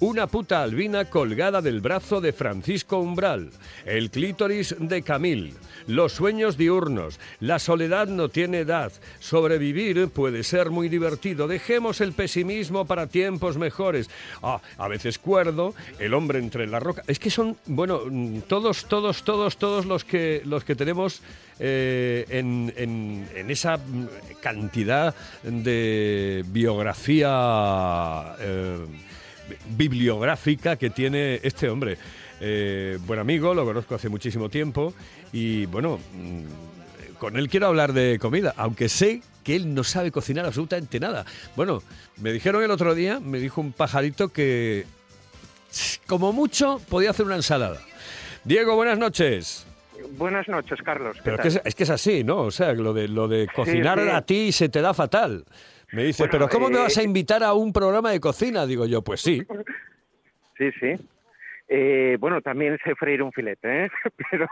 Una 0.01 0.25
puta 0.25 0.63
albina 0.63 1.05
colgada 1.05 1.61
del 1.61 1.79
brazo 1.79 2.19
de 2.21 2.33
Francisco 2.33 2.97
Umbral. 2.97 3.51
El 3.85 4.09
clítoris 4.09 4.75
de 4.79 5.03
Camil. 5.03 5.53
Los 5.85 6.13
sueños 6.13 6.57
diurnos. 6.57 7.19
La 7.39 7.59
soledad 7.59 8.07
no 8.07 8.27
tiene 8.29 8.59
edad. 8.61 8.91
Sobrevivir 9.19 10.07
puede 10.07 10.41
ser 10.43 10.71
muy 10.71 10.89
divertido. 10.89 11.47
Dejemos 11.47 12.01
el 12.01 12.13
pesimismo 12.13 12.85
para 12.85 13.05
tiempos 13.05 13.57
mejores. 13.57 14.09
Ah, 14.41 14.59
a 14.79 14.87
veces 14.87 15.19
cuerdo. 15.19 15.75
El 15.99 16.15
hombre 16.15 16.39
entre 16.39 16.65
la 16.65 16.79
roca. 16.79 17.03
Es 17.05 17.19
que 17.19 17.29
son, 17.29 17.55
bueno, 17.67 17.99
todos, 18.47 18.85
todos, 18.85 19.21
todos, 19.23 19.57
todos 19.57 19.85
los 19.85 20.03
que, 20.03 20.41
los 20.45 20.63
que 20.63 20.75
tenemos 20.75 21.21
eh, 21.59 22.25
en, 22.29 22.73
en- 22.75 23.51
esa 23.51 23.77
cantidad 24.41 25.13
de 25.43 26.43
biografía. 26.47 28.35
eh, 28.39 28.77
bibliográfica 29.69 30.75
que 30.75 30.89
tiene 30.89 31.39
este 31.43 31.69
hombre. 31.69 31.97
Eh, 32.39 32.97
buen 33.05 33.19
amigo, 33.19 33.53
lo 33.53 33.65
conozco 33.65 33.95
hace 33.95 34.09
muchísimo 34.09 34.49
tiempo 34.49 34.93
y 35.31 35.67
bueno, 35.67 35.99
mm, 36.13 37.17
con 37.19 37.37
él 37.37 37.49
quiero 37.49 37.67
hablar 37.67 37.93
de 37.93 38.17
comida, 38.19 38.53
aunque 38.57 38.89
sé 38.89 39.21
que 39.43 39.55
él 39.55 39.73
no 39.73 39.83
sabe 39.83 40.11
cocinar 40.11 40.45
absolutamente 40.45 40.99
nada. 40.99 41.25
Bueno, 41.55 41.83
me 42.17 42.31
dijeron 42.31 42.63
el 42.63 42.71
otro 42.71 42.95
día, 42.95 43.19
me 43.19 43.39
dijo 43.39 43.61
un 43.61 43.73
pajarito 43.73 44.29
que 44.29 44.85
como 46.07 46.33
mucho 46.33 46.81
podía 46.89 47.11
hacer 47.11 47.25
una 47.25 47.35
ensalada. 47.35 47.79
Diego, 48.43 48.75
buenas 48.75 48.97
noches. 48.97 49.67
Buenas 50.17 50.47
noches, 50.47 50.79
Carlos. 50.83 51.15
¿Qué 51.17 51.21
Pero 51.23 51.35
es 51.35 51.41
tal? 51.41 51.51
que 51.51 51.57
es, 51.59 51.65
es 51.65 51.75
que 51.75 51.83
es 51.83 51.89
así, 51.89 52.23
¿no? 52.23 52.37
O 52.41 52.51
sea, 52.51 52.73
lo 52.73 52.93
de, 52.93 53.07
lo 53.07 53.27
de 53.27 53.47
cocinar 53.55 53.99
sí. 53.99 54.09
a 54.09 54.21
ti 54.21 54.51
se 54.51 54.69
te 54.69 54.81
da 54.81 54.93
fatal. 54.93 55.45
Me 55.91 56.03
dice, 56.05 56.23
Bueno, 56.23 56.31
pero 56.31 56.49
¿cómo 56.49 56.69
me 56.69 56.77
eh, 56.77 56.81
vas 56.83 56.97
a 56.97 57.03
invitar 57.03 57.43
a 57.43 57.53
un 57.53 57.73
programa 57.73 58.11
de 58.11 58.19
cocina? 58.19 58.65
Digo 58.65 58.85
yo, 58.85 59.01
pues 59.01 59.21
sí. 59.21 59.41
Sí, 60.57 60.69
sí. 60.79 60.93
Eh, 61.67 62.17
bueno, 62.19 62.39
también 62.41 62.77
sé 62.83 62.93
freír 62.95 63.23
un 63.23 63.31
filete, 63.31 63.85
¿eh? 63.85 63.89
pero, 64.29 64.47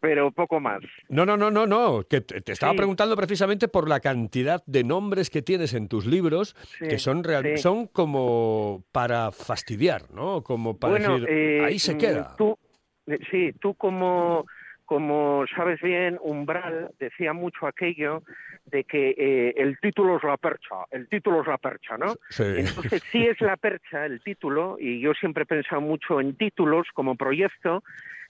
pero 0.00 0.30
poco 0.32 0.58
más. 0.58 0.80
No, 1.08 1.24
no, 1.24 1.36
no, 1.36 1.50
no, 1.52 1.66
no. 1.66 2.02
Que 2.08 2.20
te, 2.22 2.40
te 2.40 2.50
estaba 2.52 2.72
Sí. 2.72 2.78
preguntando 2.78 3.14
precisamente 3.14 3.68
por 3.68 3.88
la 3.88 4.00
cantidad 4.00 4.60
de 4.66 4.82
nombres 4.82 5.30
que 5.30 5.42
tienes 5.42 5.72
en 5.74 5.86
tus 5.86 6.04
libros, 6.06 6.56
Sí, 6.78 6.88
que 6.88 6.98
son 6.98 7.22
real- 7.22 7.44
sí. 7.44 7.58
son 7.58 7.86
como 7.86 8.82
para 8.90 9.30
fastidiar, 9.30 10.10
¿no? 10.12 10.42
Como 10.42 10.76
para 10.78 10.92
bueno, 10.94 11.12
decir, 11.20 11.28
eh, 11.30 11.64
ahí 11.64 11.78
se 11.78 11.94
mm, 11.94 11.98
queda. 11.98 12.34
Tú, 12.36 12.58
eh, 13.06 13.18
sí, 13.30 13.52
tú 13.60 13.74
como, 13.74 14.46
como 14.86 15.44
sabes 15.54 15.80
bien, 15.80 16.18
Umbral 16.22 16.90
decía 16.98 17.32
mucho 17.34 17.66
aquello 17.68 18.22
de 18.70 18.84
que 18.84 19.14
eh, 19.16 19.54
el 19.56 19.78
título 19.78 20.16
es 20.16 20.24
la 20.24 20.36
percha, 20.36 20.76
el 20.90 21.08
título 21.08 21.42
es 21.42 21.46
la 21.46 21.58
percha, 21.58 21.96
¿no? 21.98 22.14
Sí. 22.28 22.44
Entonces 22.44 23.02
sí 23.10 23.26
es 23.26 23.40
la 23.40 23.56
percha 23.56 24.06
el 24.06 24.20
título 24.22 24.76
y 24.78 25.00
yo 25.00 25.12
siempre 25.14 25.42
he 25.42 25.46
pensado 25.46 25.80
mucho 25.80 26.20
en 26.20 26.36
títulos 26.36 26.86
como 26.94 27.16
proyecto 27.16 27.82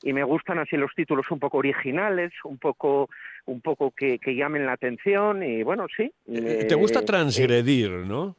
y 0.02 0.12
me 0.12 0.25
gustan 0.25 0.59
así 0.59 0.76
los 0.76 0.94
títulos 0.94 1.30
un 1.30 1.38
poco 1.38 1.59
originales, 1.59 2.32
un 2.44 2.59
poco 2.59 3.09
un 3.47 3.61
poco 3.61 3.90
que, 3.90 4.18
que 4.18 4.35
llamen 4.35 4.66
la 4.66 4.73
atención 4.73 5.42
y 5.42 5.62
bueno, 5.62 5.87
sí. 5.94 6.12
Eh, 6.28 6.66
Te 6.68 6.75
gusta 6.75 7.00
eh, 7.00 7.04
transgredir, 7.04 7.90
¿no? 7.90 8.37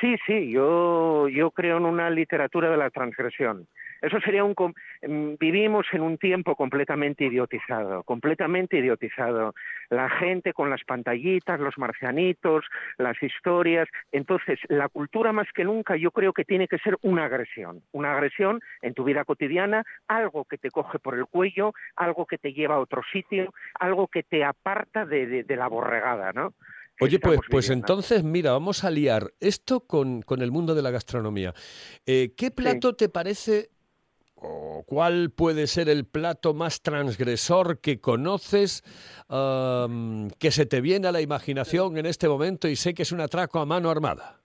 Sí, 0.00 0.16
sí, 0.26 0.50
yo, 0.50 1.28
yo 1.28 1.50
creo 1.50 1.78
en 1.78 1.86
una 1.86 2.10
literatura 2.10 2.70
de 2.70 2.76
la 2.76 2.90
transgresión. 2.90 3.66
Eso 4.06 4.20
sería 4.20 4.44
un... 4.44 4.54
mm, 5.02 5.34
Vivimos 5.38 5.86
en 5.92 6.02
un 6.02 6.16
tiempo 6.18 6.54
completamente 6.56 7.24
idiotizado, 7.24 8.02
completamente 8.04 8.78
idiotizado. 8.78 9.54
La 9.90 10.08
gente 10.08 10.52
con 10.52 10.70
las 10.70 10.84
pantallitas, 10.84 11.58
los 11.60 11.76
marcianitos, 11.78 12.64
las 12.98 13.20
historias. 13.22 13.88
Entonces, 14.12 14.58
la 14.68 14.88
cultura 14.88 15.32
más 15.32 15.48
que 15.54 15.64
nunca 15.64 15.96
yo 15.96 16.10
creo 16.10 16.32
que 16.32 16.44
tiene 16.44 16.68
que 16.68 16.78
ser 16.78 16.96
una 17.02 17.24
agresión. 17.24 17.82
Una 17.92 18.12
agresión 18.14 18.60
en 18.82 18.94
tu 18.94 19.04
vida 19.04 19.24
cotidiana, 19.24 19.84
algo 20.08 20.44
que 20.44 20.58
te 20.58 20.70
coge 20.70 20.98
por 20.98 21.14
el 21.14 21.26
cuello, 21.26 21.72
algo 21.96 22.26
que 22.26 22.38
te 22.38 22.52
lleva 22.52 22.76
a 22.76 22.80
otro 22.80 23.02
sitio, 23.12 23.52
algo 23.78 24.08
que 24.08 24.22
te 24.22 24.44
aparta 24.44 25.04
de, 25.04 25.26
de- 25.26 25.42
de 25.44 25.56
la 25.56 25.68
borregada, 25.68 26.32
¿no? 26.32 26.54
Oye, 26.98 27.18
pues, 27.18 27.40
pues 27.50 27.66
entonces, 27.74 28.24
mira, 28.24 28.52
vamos 28.52 28.82
a 28.82 28.90
liar 28.90 29.24
esto 29.38 29.80
con, 29.80 30.22
con 30.22 30.40
el 30.40 30.50
mundo 30.50 30.74
de 30.74 30.80
la 30.80 30.90
gastronomía. 30.90 31.52
Eh, 32.06 32.32
¿Qué 32.38 32.50
plato 32.50 32.94
te 32.96 33.10
parece 33.10 33.68
o 34.36 34.84
cuál 34.86 35.30
puede 35.30 35.66
ser 35.66 35.88
el 35.88 36.04
plato 36.06 36.54
más 36.54 36.82
transgresor 36.82 37.80
que 37.80 38.00
conoces, 38.00 38.82
que 40.38 40.50
se 40.50 40.66
te 40.66 40.80
viene 40.80 41.08
a 41.08 41.12
la 41.12 41.20
imaginación 41.20 41.96
en 41.98 42.06
este 42.06 42.28
momento 42.28 42.68
y 42.68 42.76
sé 42.76 42.94
que 42.94 43.02
es 43.02 43.12
un 43.12 43.20
atraco 43.20 43.58
a 43.58 43.66
mano 43.66 43.90
armada? 43.90 44.40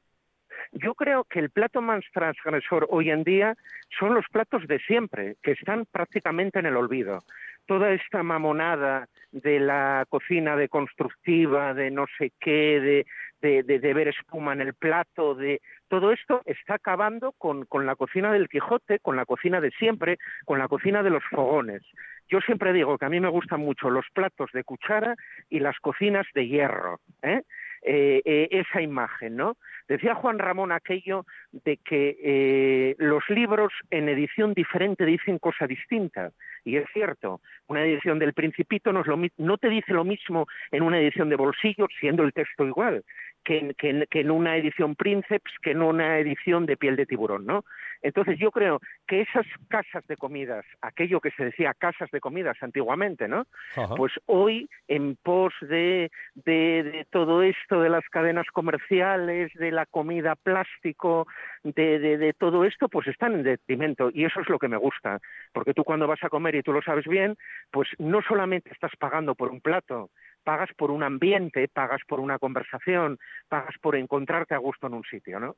Yo 0.72 0.94
creo 0.96 1.26
que 1.26 1.40
el 1.40 1.50
plato 1.50 1.82
más 1.82 2.04
transgresor 2.14 2.88
hoy 2.90 3.10
en 3.10 3.24
día 3.24 3.56
son 4.00 4.14
los 4.14 4.26
platos 4.32 4.66
de 4.68 4.80
siempre, 4.80 5.36
que 5.44 5.52
están 5.52 5.86
prácticamente 5.86 6.60
en 6.60 6.66
el 6.66 6.78
olvido. 6.78 7.24
Toda 7.66 7.92
esta 7.92 8.24
mamonada 8.24 9.10
de 9.32 9.60
la 9.60 10.06
cocina 10.10 10.56
deconstructiva, 10.56 11.74
de 11.74 11.92
no 11.92 12.06
sé 12.18 12.32
qué, 12.40 12.80
de, 12.80 13.06
de, 13.42 13.94
ver 13.94 14.08
espuma 14.08 14.54
en 14.54 14.62
el 14.62 14.74
plato, 14.74 15.36
de 15.36 15.62
todo 15.88 16.12
esto 16.12 16.42
está 16.46 16.76
acabando 16.76 17.34
con, 17.34 17.66
con 17.66 17.86
la 17.86 17.96
cocina 17.96 18.32
del 18.32 18.50
Quijote, 18.50 19.00
con 19.00 19.16
la 19.16 19.26
cocina 19.26 19.60
de 19.60 19.72
siempre, 19.72 20.18
con 20.46 20.60
la 20.60 20.68
cocina 20.68 21.04
de 21.04 21.10
los 21.10 21.24
fogones. 21.26 21.82
Yo 22.30 22.40
siempre 22.40 22.72
digo 22.72 22.98
que 22.98 23.06
a 23.06 23.10
mí 23.10 23.20
me 23.20 23.28
gustan 23.30 23.60
mucho 23.60 23.90
los 23.90 24.06
platos 24.14 24.50
de 24.54 24.64
cuchara 24.64 25.16
y 25.50 25.60
las 25.60 25.78
cocinas 25.80 26.26
de 26.34 26.48
hierro. 26.48 27.00
¿eh? 27.24 27.42
Eh, 27.84 28.22
eh, 28.26 28.48
esa 28.52 28.80
imagen, 28.80 29.36
¿no? 29.36 29.58
Decía 29.92 30.16
Juan 30.16 30.40
Ramón 30.40 30.72
aquello 30.72 31.26
de 31.52 31.76
que 31.78 32.18
eh, 32.24 32.96
los 32.98 33.24
libros 33.30 33.74
en 33.90 34.08
edición 34.08 34.54
diferente 34.54 35.04
dicen 35.06 35.38
cosa 35.38 35.68
distinta. 35.68 36.32
Y 36.64 36.78
es 36.78 36.86
cierto, 36.94 37.42
una 37.68 37.84
edición 37.84 38.18
del 38.20 38.34
Principito 38.34 38.94
no, 38.94 39.02
es 39.02 39.08
lo 39.08 39.20
no 39.38 39.58
te 39.58 39.68
dice 39.68 39.92
lo 39.94 40.06
mismo 40.06 40.48
en 40.72 40.84
una 40.84 41.00
edición 41.00 41.28
de 41.28 41.36
bolsillo, 41.36 41.88
siendo 42.00 42.24
el 42.24 42.32
texto 42.32 42.66
igual, 42.66 43.04
que 43.44 43.58
en, 43.58 43.74
que 43.74 43.90
en- 43.90 44.06
que 44.10 44.22
en 44.22 44.32
una 44.32 44.56
edición 44.56 44.96
Princeps, 44.96 45.52
que 45.62 45.72
en 45.72 45.82
una 45.82 46.20
edición 46.20 46.66
de 46.68 46.78
piel 46.78 46.96
de 46.96 47.06
tiburón, 47.08 47.46
¿no? 47.46 47.66
Entonces 48.04 48.38
yo 48.40 48.52
creo 48.52 48.80
que 49.08 49.22
esas 49.22 49.46
casas 49.68 50.06
de 50.08 50.18
comidas, 50.18 50.66
aquello 50.82 51.20
que 51.20 51.32
se 51.32 51.46
decía 51.46 51.74
casas 51.74 52.10
de 52.12 52.20
comidas 52.20 52.58
antiguamente, 52.62 53.28
¿no? 53.28 53.46
Ajá. 53.76 53.96
Pues 53.96 54.14
hoy, 54.28 54.70
en 54.88 55.16
pos 55.16 55.54
de, 55.62 56.12
de, 56.36 56.84
de 56.84 57.08
todo 57.10 57.42
esto 57.44 57.82
de 57.82 57.90
las 57.90 58.08
cadenas 58.10 58.46
comerciales, 58.54 59.52
de 59.56 59.72
la 59.72 59.81
comida 59.86 60.36
plástico, 60.36 61.28
de, 61.64 62.00
de, 62.00 62.34
todo 62.34 62.66
esto, 62.66 62.90
pues 62.90 63.08
están 63.08 63.34
en 63.34 63.44
detrimento. 63.44 64.10
Y 64.14 64.26
eso 64.26 64.40
es 64.42 64.50
lo 64.50 64.60
que 64.60 64.68
me 64.68 64.78
gusta. 64.78 65.20
Porque 65.54 65.74
tú 65.74 65.84
cuando 65.84 66.08
vas 66.08 66.24
a 66.24 66.30
comer, 66.30 66.56
y 66.56 66.64
tú 66.64 66.74
lo 66.74 66.82
sabes 66.82 67.06
bien, 67.06 67.38
pues 67.72 67.90
no 68.00 68.22
solamente 68.22 68.72
estás 68.72 68.92
pagando 68.98 69.36
por 69.36 69.50
un 69.50 69.62
plato, 69.62 70.10
pagas 70.44 70.70
por 70.76 70.92
un 70.92 71.04
ambiente, 71.04 71.68
pagas 71.68 72.02
por 72.08 72.20
una 72.20 72.40
conversación, 72.40 73.20
pagas 73.48 73.76
por 73.82 73.96
encontrarte 73.96 74.56
a 74.56 74.60
gusto 74.60 74.88
en 74.88 74.94
un 74.94 75.04
sitio, 75.04 75.40
¿no? 75.40 75.56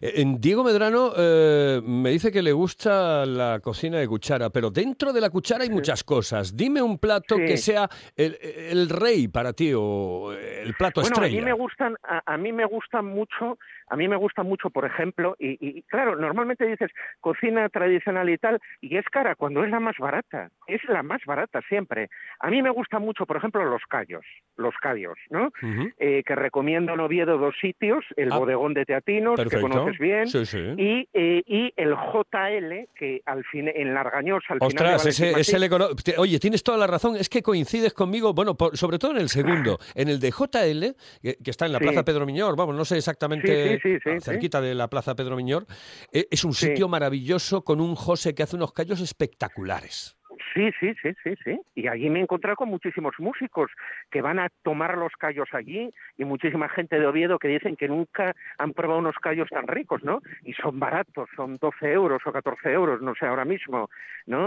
Eh, 0.00 0.24
Diego 0.38 0.62
Medrano 0.64 1.12
eh, 1.16 1.80
me 1.84 2.10
dice 2.10 2.30
que 2.30 2.42
le 2.42 2.52
gusta 2.52 3.26
la 3.26 3.60
cocina 3.60 3.98
de 3.98 4.06
cuchara, 4.08 4.50
pero 4.50 4.70
dentro 4.70 5.12
de 5.12 5.20
la 5.20 5.30
cuchara 5.30 5.64
hay 5.64 5.70
muchas 5.70 6.04
cosas. 6.04 6.56
Dime 6.56 6.82
un 6.82 6.98
plato 6.98 7.36
Sí. 7.36 7.44
que 7.44 7.56
sea 7.56 7.88
el, 8.16 8.36
el 8.42 8.88
rey 8.88 9.28
para 9.28 9.52
ti 9.52 9.72
o 9.74 10.32
el 10.32 10.74
plato 10.74 11.00
Bueno, 11.00 11.14
estrella. 11.16 11.36
a 11.38 11.40
mí 11.40 11.44
me 11.44 11.52
gustan, 11.52 11.96
a, 12.02 12.22
a 12.34 12.36
mí 12.36 12.52
me 12.52 12.64
gustan 12.64 13.04
mucho, 13.06 13.58
a 13.88 13.96
mí 13.96 14.08
me 14.08 14.16
gusta 14.16 14.42
mucho, 14.42 14.70
por 14.70 14.84
ejemplo, 14.84 15.36
y, 15.38 15.56
y- 15.60 15.82
claro, 15.82 16.16
normalmente 16.16 16.66
dices 16.66 16.90
cocina 17.20 17.68
tradicional 17.68 18.28
y 18.30 18.38
tal, 18.38 18.60
y 18.80 18.96
es 18.96 19.04
cara 19.10 19.34
cuando 19.34 19.64
es 19.64 19.70
la 19.70 19.80
más 19.80 19.96
barata, 19.98 20.50
es 20.66 20.82
la 20.88 21.02
más 21.02 21.20
barata 21.26 21.60
siempre. 21.68 22.08
A 22.40 22.50
mí 22.50 22.62
me 22.62 22.70
gustan 22.70 23.02
mucho, 23.02 23.26
por 23.26 23.36
ejemplo, 23.36 23.64
los 23.64 23.82
callos, 23.88 24.24
los 24.56 24.74
callos, 24.80 25.16
¿no? 25.30 25.50
Eh, 25.98 26.22
que 26.24 26.34
recomiendo 26.34 26.94
en 26.94 27.00
Oviedo 27.00 27.38
dos 27.38 27.54
sitios, 27.60 28.04
el 28.16 28.32
Ah, 28.32 28.38
bodegón 28.38 28.74
de 28.74 28.84
Teatinos, 28.84 29.36
que 29.56 29.68
conoces 29.68 29.98
bien, 29.98 30.26
Sí, 30.26 30.46
sí. 30.46 30.58
y, 30.76 31.08
eh, 31.12 31.42
y 31.46 31.72
el 31.76 31.94
JL, 31.94 32.88
que 32.94 33.22
al 33.26 33.44
fin, 33.44 33.68
en 33.74 33.94
Largañós, 33.94 34.42
al 34.48 34.58
final 34.58 34.66
Ostras, 34.68 35.06
ese, 35.06 35.30
Valencia 35.32 35.40
ese 35.40 35.58
le 35.58 35.68
cono- 35.68 35.88
Oye, 36.18 36.38
tienes 36.38 36.62
toda 36.62 36.78
la 36.78 36.86
razón, 36.86 37.16
es 37.16 37.28
que 37.28 37.42
coincides 37.42 37.92
conmigo, 37.92 38.32
bueno, 38.34 38.56
por- 38.56 38.76
sobre 38.76 38.98
todo 38.98 39.12
en 39.12 39.18
el 39.18 39.28
segundo, 39.28 39.78
en 39.94 40.08
el 40.08 40.20
de 40.20 40.30
JL, 40.30 40.94
que, 41.22 41.36
que 41.42 41.50
está 41.50 41.66
en 41.66 41.72
la 41.72 41.78
Sí. 41.78 41.84
Plaza 41.84 42.04
Pedro 42.04 42.26
Miñor, 42.26 42.56
vamos, 42.56 42.74
no 42.74 42.84
sé 42.84 42.96
exactamente, 42.96 43.80
cerquita 44.20 44.60
de 44.60 44.74
la 44.74 44.88
Plaza 44.88 45.14
Pedro 45.14 45.36
Miñor, 45.36 45.66
eh, 46.12 46.26
es 46.30 46.44
un 46.44 46.54
sitio 46.54 46.88
maravilloso 46.88 47.62
con 47.64 47.80
un 47.80 47.94
José 47.94 48.34
que 48.34 48.42
hace 48.42 48.56
unos 48.56 48.72
callos 48.72 49.00
espectaculares. 49.00 50.15
Sí, 50.56 50.70
sí, 50.80 50.94
sí, 51.02 51.10
sí, 51.22 51.34
sí. 51.44 51.60
Y 51.74 51.86
allí 51.86 52.08
me 52.08 52.18
he 52.18 52.22
encontrado 52.22 52.56
con 52.56 52.70
muchísimos 52.70 53.12
músicos 53.18 53.70
que 54.10 54.22
van 54.22 54.38
a 54.38 54.48
tomar 54.62 54.96
los 54.96 55.12
callos 55.12 55.48
allí 55.52 55.92
y 56.16 56.24
muchísima 56.24 56.70
gente 56.70 56.98
de 56.98 57.06
Oviedo 57.06 57.38
que 57.38 57.48
dicen 57.48 57.76
que 57.76 57.88
nunca 57.88 58.34
han 58.56 58.72
probado 58.72 59.00
unos 59.00 59.16
callos 59.16 59.50
tan 59.50 59.66
ricos, 59.66 60.02
¿no? 60.02 60.22
Y 60.44 60.54
son 60.54 60.80
baratos, 60.80 61.28
son 61.36 61.58
12 61.58 61.92
euros 61.92 62.22
o 62.24 62.32
14 62.32 62.72
euros, 62.72 63.02
no 63.02 63.14
sé 63.14 63.26
ahora 63.26 63.44
mismo, 63.44 63.90
¿no? 64.24 64.46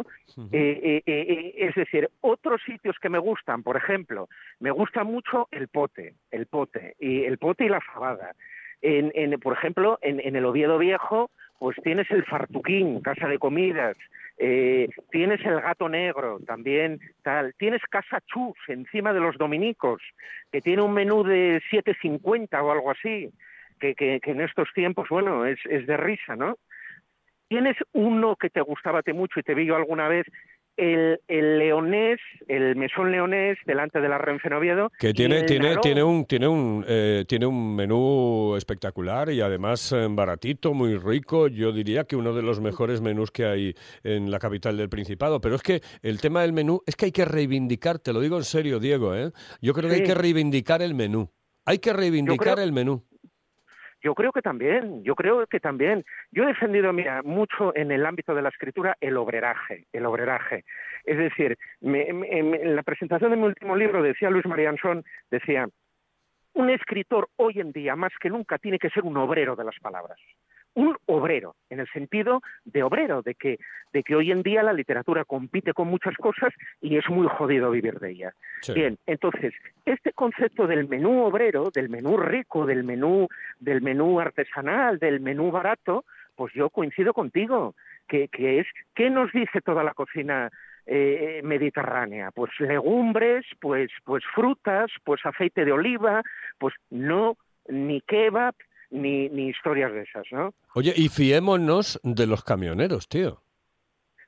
Eh, 0.51 0.79
eh, 0.83 1.03
eh, 1.05 1.25
eh, 1.29 1.53
es 1.57 1.75
decir, 1.75 2.09
otros 2.21 2.59
sitios 2.65 2.97
que 2.99 3.09
me 3.09 3.19
gustan, 3.19 3.61
por 3.61 3.77
ejemplo, 3.77 4.29
me 4.59 4.71
gusta 4.71 5.03
mucho 5.03 5.47
el 5.51 5.67
pote, 5.67 6.15
el 6.31 6.47
pote, 6.47 6.95
y 6.99 7.25
el 7.25 7.37
pote 7.37 7.65
y 7.65 7.69
la 7.69 7.81
fabada. 7.81 8.33
En, 8.81 9.11
en, 9.13 9.39
por 9.39 9.53
ejemplo, 9.53 9.99
en, 10.01 10.19
en 10.21 10.35
el 10.35 10.45
Oviedo 10.45 10.79
Viejo, 10.79 11.29
pues 11.59 11.77
tienes 11.83 12.09
el 12.09 12.25
Fartuquín, 12.25 13.01
casa 13.01 13.27
de 13.27 13.37
comidas, 13.37 13.95
eh, 14.41 14.87
tienes 15.11 15.43
el 15.45 15.59
gato 15.59 15.89
negro, 15.89 16.39
también 16.47 16.99
tal, 17.23 17.53
tienes 17.57 17.81
Casa 17.89 18.21
Chus, 18.25 18.55
encima 18.69 19.11
de 19.11 19.19
los 19.19 19.37
dominicos, 19.37 20.01
que 20.49 20.61
tiene 20.61 20.81
un 20.81 20.93
menú 20.93 21.23
de 21.23 21.61
7.50 21.69 22.63
o 22.63 22.71
algo 22.71 22.89
así, 22.89 23.29
que, 23.81 23.95
que, 23.95 24.21
en 24.23 24.39
estos 24.39 24.69
tiempos, 24.73 25.09
bueno, 25.09 25.45
es, 25.45 25.59
es 25.65 25.85
de 25.87 25.97
risa, 25.97 26.37
¿no? 26.37 26.57
Tienes 27.49 27.75
uno 27.91 28.37
que 28.37 28.49
te 28.49 28.61
gustaba 28.61 29.01
te 29.01 29.11
mucho 29.11 29.41
y 29.41 29.43
te 29.43 29.55
vi 29.55 29.65
yo 29.65 29.75
alguna 29.75 30.07
vez, 30.07 30.25
el, 30.79 31.19
el 31.27 31.59
leonés, 31.59 32.19
el 32.47 32.75
mesón 32.75 33.11
leonés, 33.11 33.57
delante 33.65 33.99
de 33.99 34.09
la 34.09 34.17
Renfe 34.17 34.47
en 34.47 34.53
Oviedo. 34.53 34.91
Que 34.97 35.13
tiene, 35.13 35.43
tiene, 35.43 35.75
tiene 35.77 36.01
un, 36.03 36.25
tiene 36.25 36.47
un, 36.47 36.85
eh, 36.87 37.25
tiene 37.27 37.45
un 37.45 37.75
menú 37.75 38.55
espectacular 38.55 39.29
y 39.29 39.41
además 39.41 39.91
eh, 39.91 40.07
baratito, 40.09 40.73
muy 40.73 40.97
rico. 40.97 41.47
Yo 41.47 41.71
diría 41.71 42.05
que 42.05 42.15
uno 42.15 42.33
de 42.33 42.41
los 42.41 42.59
mejores 42.61 43.01
menús 43.01 43.31
que 43.31 43.45
hay 43.45 43.75
en 44.03 44.31
la 44.31 44.39
capital 44.39 44.77
del 44.77 44.89
Principado. 44.89 45.41
Pero 45.41 45.55
es 45.55 45.61
que 45.61 45.81
el 46.01 46.19
tema 46.21 46.41
del 46.41 46.53
menú 46.53 46.81
es 46.85 46.95
que 46.95 47.05
hay 47.05 47.11
que 47.11 47.25
reivindicar, 47.25 47.99
te 47.99 48.13
lo 48.13 48.21
digo 48.21 48.37
en 48.37 48.43
serio, 48.43 48.79
Diego, 48.79 49.15
¿eh? 49.15 49.31
Yo 49.61 49.73
creo 49.73 49.89
que 49.89 49.97
hay 49.97 50.03
que 50.03 50.15
reivindicar 50.15 50.81
el 50.81 50.95
menú. 50.95 51.29
Hay 51.65 51.79
que 51.79 51.93
reivindicar 51.93 52.53
creo- 52.55 52.63
el 52.65 52.71
menú. 52.71 53.03
Yo 54.01 54.15
creo 54.15 54.31
que 54.31 54.41
también, 54.41 55.03
yo 55.03 55.13
creo 55.15 55.45
que 55.47 55.59
también. 55.59 56.05
Yo 56.31 56.43
he 56.43 56.47
defendido, 56.47 56.93
mira, 56.93 57.21
mucho 57.23 57.75
en 57.75 57.91
el 57.91 58.05
ámbito 58.05 58.33
de 58.33 58.41
la 58.41 58.49
escritura 58.49 58.95
el 59.01 59.17
obreraje, 59.17 59.87
el 59.91 60.05
obreraje. 60.05 60.63
Es 61.03 61.17
decir, 61.17 61.57
me- 61.81 62.07
en 62.09 62.75
la 62.75 62.83
presentación 62.83 63.31
de 63.31 63.37
mi 63.37 63.43
último 63.43 63.75
libro 63.75 64.01
decía 64.01 64.29
Luis 64.29 64.45
Marianson, 64.45 65.03
decía, 65.29 65.67
un 66.53 66.69
escritor 66.69 67.29
hoy 67.35 67.59
en 67.59 67.71
día 67.71 67.95
más 67.95 68.11
que 68.19 68.29
nunca 68.29 68.57
tiene 68.57 68.79
que 68.79 68.89
ser 68.89 69.03
un 69.03 69.17
obrero 69.17 69.55
de 69.55 69.63
las 69.65 69.77
palabras. 69.79 70.19
Un 70.75 70.95
obrero, 71.07 71.55
en 71.69 71.79
el 71.79 71.87
sentido 71.87 72.41
de 72.65 72.83
obrero, 72.83 73.21
de 73.21 73.35
que, 73.35 73.59
de 73.91 74.03
que 74.03 74.15
hoy 74.15 74.31
en 74.31 74.43
día 74.43 74.63
la 74.63 74.73
literatura 74.73 75.25
compite 75.25 75.73
con 75.73 75.87
muchas 75.87 76.15
cosas 76.15 76.53
y 76.81 76.97
es 76.97 77.09
muy 77.09 77.27
jodido 77.27 77.71
vivir 77.71 77.99
de 77.99 78.11
ella. 78.11 78.33
Sí. 78.61 78.73
Bien, 78.73 78.97
entonces, 79.05 79.53
este 79.85 80.13
concepto 80.13 80.67
del 80.67 80.87
menú 80.87 81.23
obrero, 81.23 81.69
del 81.73 81.89
menú 81.89 82.17
rico, 82.17 82.65
del 82.65 82.83
menú, 82.83 83.27
del 83.59 83.81
menú 83.81 84.19
artesanal, 84.19 84.99
del 84.99 85.19
menú 85.19 85.51
barato, 85.51 86.05
pues 86.35 86.53
yo 86.53 86.69
coincido 86.69 87.13
contigo, 87.13 87.75
que, 88.07 88.29
que 88.29 88.59
es, 88.59 88.67
¿qué 88.95 89.09
nos 89.09 89.31
dice 89.33 89.61
toda 89.61 89.83
la 89.83 89.93
cocina 89.93 90.49
eh, 90.85 91.41
mediterránea? 91.43 92.31
Pues 92.31 92.51
legumbres, 92.59 93.45
pues, 93.59 93.91
pues 94.05 94.23
frutas, 94.33 94.89
pues 95.03 95.25
aceite 95.25 95.65
de 95.65 95.71
oliva, 95.71 96.23
pues 96.57 96.73
no, 96.89 97.35
ni 97.67 98.01
kebab, 98.01 98.55
ni, 98.91 99.29
ni 99.29 99.49
historias 99.49 99.91
de 99.93 100.01
esas, 100.01 100.25
¿no? 100.31 100.53
Oye, 100.73 100.93
y 100.95 101.09
fiémonos 101.09 101.99
de 102.03 102.27
los 102.27 102.43
camioneros, 102.43 103.07
tío. 103.07 103.41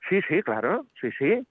Sí, 0.09 0.19
sí, 0.27 0.41
claro, 0.43 0.85
sí, 0.99 1.09
sí. 1.17 1.41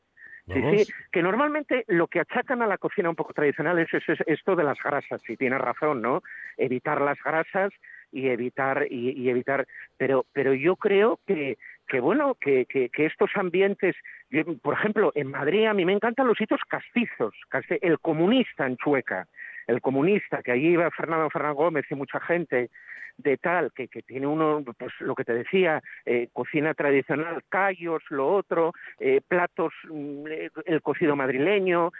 Sí, 0.52 0.60
sí, 0.84 0.92
que 1.12 1.22
normalmente 1.22 1.84
lo 1.86 2.08
que 2.08 2.18
achacan 2.18 2.60
a 2.60 2.66
la 2.66 2.76
cocina 2.76 3.08
un 3.08 3.14
poco 3.14 3.32
tradicional 3.32 3.78
es, 3.78 3.92
es- 3.94 4.08
es 4.08 4.18
esto 4.26 4.56
de 4.56 4.64
las 4.64 4.78
grasas, 4.82 5.22
si 5.24 5.36
tienes 5.36 5.60
razón, 5.60 6.02
¿no? 6.02 6.22
Evitar 6.56 7.00
las 7.00 7.22
grasas 7.22 7.72
y 8.10 8.26
evitar, 8.28 8.86
y, 8.90 9.10
y 9.10 9.30
evitar, 9.30 9.68
pero, 9.96 10.26
pero 10.32 10.52
yo 10.52 10.74
creo 10.74 11.20
que, 11.24 11.56
que 11.86 12.00
bueno, 12.00 12.34
que, 12.34 12.66
que, 12.66 12.88
que 12.88 13.06
estos 13.06 13.30
ambientes, 13.36 13.94
yo, 14.30 14.42
por 14.60 14.74
ejemplo, 14.74 15.12
en 15.14 15.28
Madrid 15.30 15.66
a 15.66 15.74
mí 15.74 15.84
me 15.84 15.92
encantan 15.92 16.26
los 16.26 16.36
sitios 16.36 16.60
castizos, 16.68 17.32
el 17.80 18.00
comunista 18.00 18.66
en 18.66 18.76
Chueca, 18.76 19.28
el 19.70 19.80
comunista, 19.80 20.42
que 20.42 20.52
allí 20.52 20.68
iba 20.68 20.90
Fernando 20.90 21.30
Fernández 21.30 21.56
Gómez 21.56 21.84
y 21.90 21.94
mucha 21.94 22.20
gente 22.20 22.70
de 23.16 23.36
tal, 23.36 23.72
que, 23.72 23.88
que 23.88 24.02
tiene 24.02 24.26
uno, 24.26 24.64
pues 24.78 24.92
lo 25.00 25.14
que 25.14 25.24
te 25.24 25.34
decía, 25.34 25.82
eh, 26.06 26.28
cocina 26.32 26.74
tradicional, 26.74 27.42
callos, 27.48 28.02
lo 28.08 28.34
otro, 28.34 28.72
eh, 28.98 29.20
platos, 29.26 29.72
mm, 29.90 30.26
eh, 30.26 30.50
el 30.64 30.80
cocido 30.82 31.16
madrileño, 31.16 31.92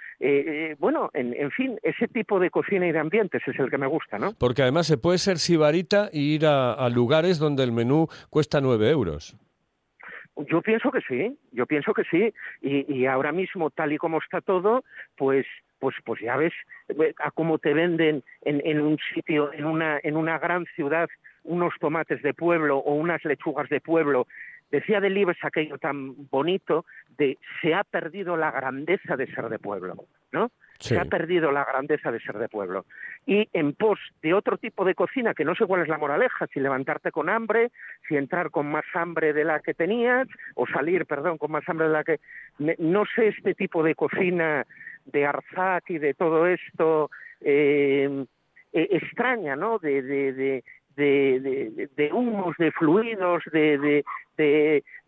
bueno, 0.78 1.10
en, 1.14 1.34
en 1.34 1.50
fin, 1.50 1.78
ese 1.82 2.08
tipo 2.08 2.38
de 2.38 2.50
cocina 2.50 2.86
y 2.86 2.92
de 2.92 2.98
ambientes 2.98 3.42
es 3.46 3.58
el 3.58 3.70
que 3.70 3.78
me 3.78 3.86
gusta, 3.86 4.18
¿no? 4.18 4.32
Porque 4.38 4.62
además 4.62 4.86
se 4.86 4.98
puede 4.98 5.18
ser 5.18 5.38
sibarita 5.38 6.08
e 6.12 6.18
ir 6.18 6.46
a, 6.46 6.72
a 6.72 6.88
lugares 6.88 7.38
donde 7.38 7.64
el 7.64 7.72
menú 7.72 8.08
cuesta 8.30 8.60
9 8.60 8.90
euros. 8.90 9.36
Yo 10.37 10.62
pienso 10.62 10.90
que 10.90 11.00
sí, 11.02 11.38
yo 11.52 11.66
pienso 11.66 11.92
que 11.92 12.04
sí, 12.04 12.32
y, 12.62 12.92
y 12.92 13.06
ahora 13.06 13.32
mismo, 13.32 13.70
tal 13.70 13.92
y 13.92 13.99
como 13.99 14.18
está 14.18 14.40
todo, 14.40 14.84
pues 15.16 15.46
pues 15.80 15.96
pues 16.04 16.20
ya 16.20 16.37
ves 16.37 16.52
a 17.18 17.30
cómo 17.32 17.58
te 17.58 17.75
venden 17.75 18.22
en, 18.42 18.80
un 18.80 18.99
sitio, 19.14 19.52
en 19.52 19.64
una, 19.64 19.99
en 20.02 20.16
una 20.16 20.38
gran 20.38 20.66
ciudad, 20.76 21.08
unos 21.42 21.75
tomates 21.80 22.22
de 22.22 22.34
pueblo 22.34 22.78
o 22.78 22.94
unas 22.94 23.25
lechugas 23.25 23.68
de 23.70 23.80
pueblo. 23.80 24.28
Decía 24.70 25.00
Delibes 25.00 25.38
aquello 25.42 25.78
tan 25.78 26.28
bonito 26.28 26.84
de 27.18 27.38
se 27.60 27.75
ha 27.75 27.82
perdido 27.82 28.37
la 28.37 28.50
grandeza 28.52 29.16
de 29.16 29.26
ser 29.34 29.49
de 29.49 29.58
pueblo, 29.58 30.04
¿no? 30.30 30.52
Sí. 30.80 30.94
Se 30.94 30.99
ha 30.99 31.04
perdido 31.04 31.52
la 31.52 31.64
grandeza 31.64 32.10
de 32.10 32.18
ser 32.20 32.38
de 32.38 32.49
pueblo. 32.49 32.87
Y 33.26 33.49
en 33.52 33.75
pos 33.75 33.99
de 34.22 34.32
otro 34.34 34.56
tipo 34.56 34.84
de 34.84 34.94
cocina, 34.94 35.34
que 35.34 35.44
no 35.44 35.54
sé 35.54 35.66
cuál 35.66 35.82
es 35.82 35.88
la 35.88 35.99
moraleja, 35.99 36.46
si 36.46 36.58
levantarte 36.58 37.12
con 37.12 37.28
hambre, 37.28 37.70
si 38.08 38.16
entrar 38.16 38.50
con 38.50 38.70
más 38.70 38.84
hambre 38.94 39.34
de 39.34 39.44
la 39.44 39.60
que 39.60 39.75
tenías, 39.75 40.26
o 40.54 40.66
salir, 40.66 41.04
perdón, 41.04 41.37
con 41.37 41.52
más 41.52 41.68
hambre 41.68 41.87
de 41.88 41.92
la 41.92 42.02
que... 42.02 42.18
No 42.78 43.04
sé 43.14 43.28
este 43.28 43.54
tipo 43.54 43.82
de 43.82 43.94
cocina 43.94 44.66
de 45.04 45.26
Arzac 45.26 45.88
y 45.90 45.99
de 45.99 46.14
todo 46.14 46.46
esto 46.46 47.10
eh, 47.42 48.25
eh, 48.72 48.88
extraña, 48.90 49.56
¿no? 49.56 49.78
De, 49.78 50.00
de, 50.02 50.32
de, 50.32 50.64
de, 50.96 51.40
de- 51.40 51.90
de 51.94 52.12
humos, 52.12 52.56
de 52.58 52.72
fluidos, 52.72 53.42
de, 53.52 54.02